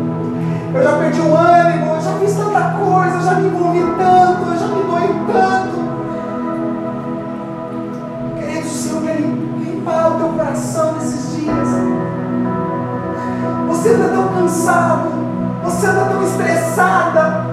[0.74, 4.50] Eu já perdi o ânimo, eu já fiz tanta coisa, eu já me envolvi tanto,
[4.50, 5.82] eu já me doei tanto.
[8.40, 11.68] Querido, o Senhor quer limpar o teu coração nesses dias.
[13.68, 15.10] Você anda tão cansado,
[15.66, 17.52] você anda tão estressada.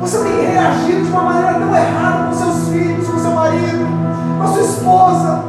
[0.00, 3.86] Você tem reagido de uma maneira tão errada com seus filhos, com seu marido,
[4.38, 5.44] com a sua esposa.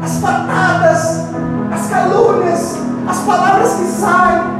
[0.00, 1.26] As patadas,
[1.72, 2.78] as calúnias,
[3.08, 4.55] as palavras que saem.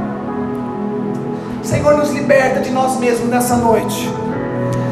[1.67, 4.09] Senhor, nos liberta de nós mesmos nessa noite.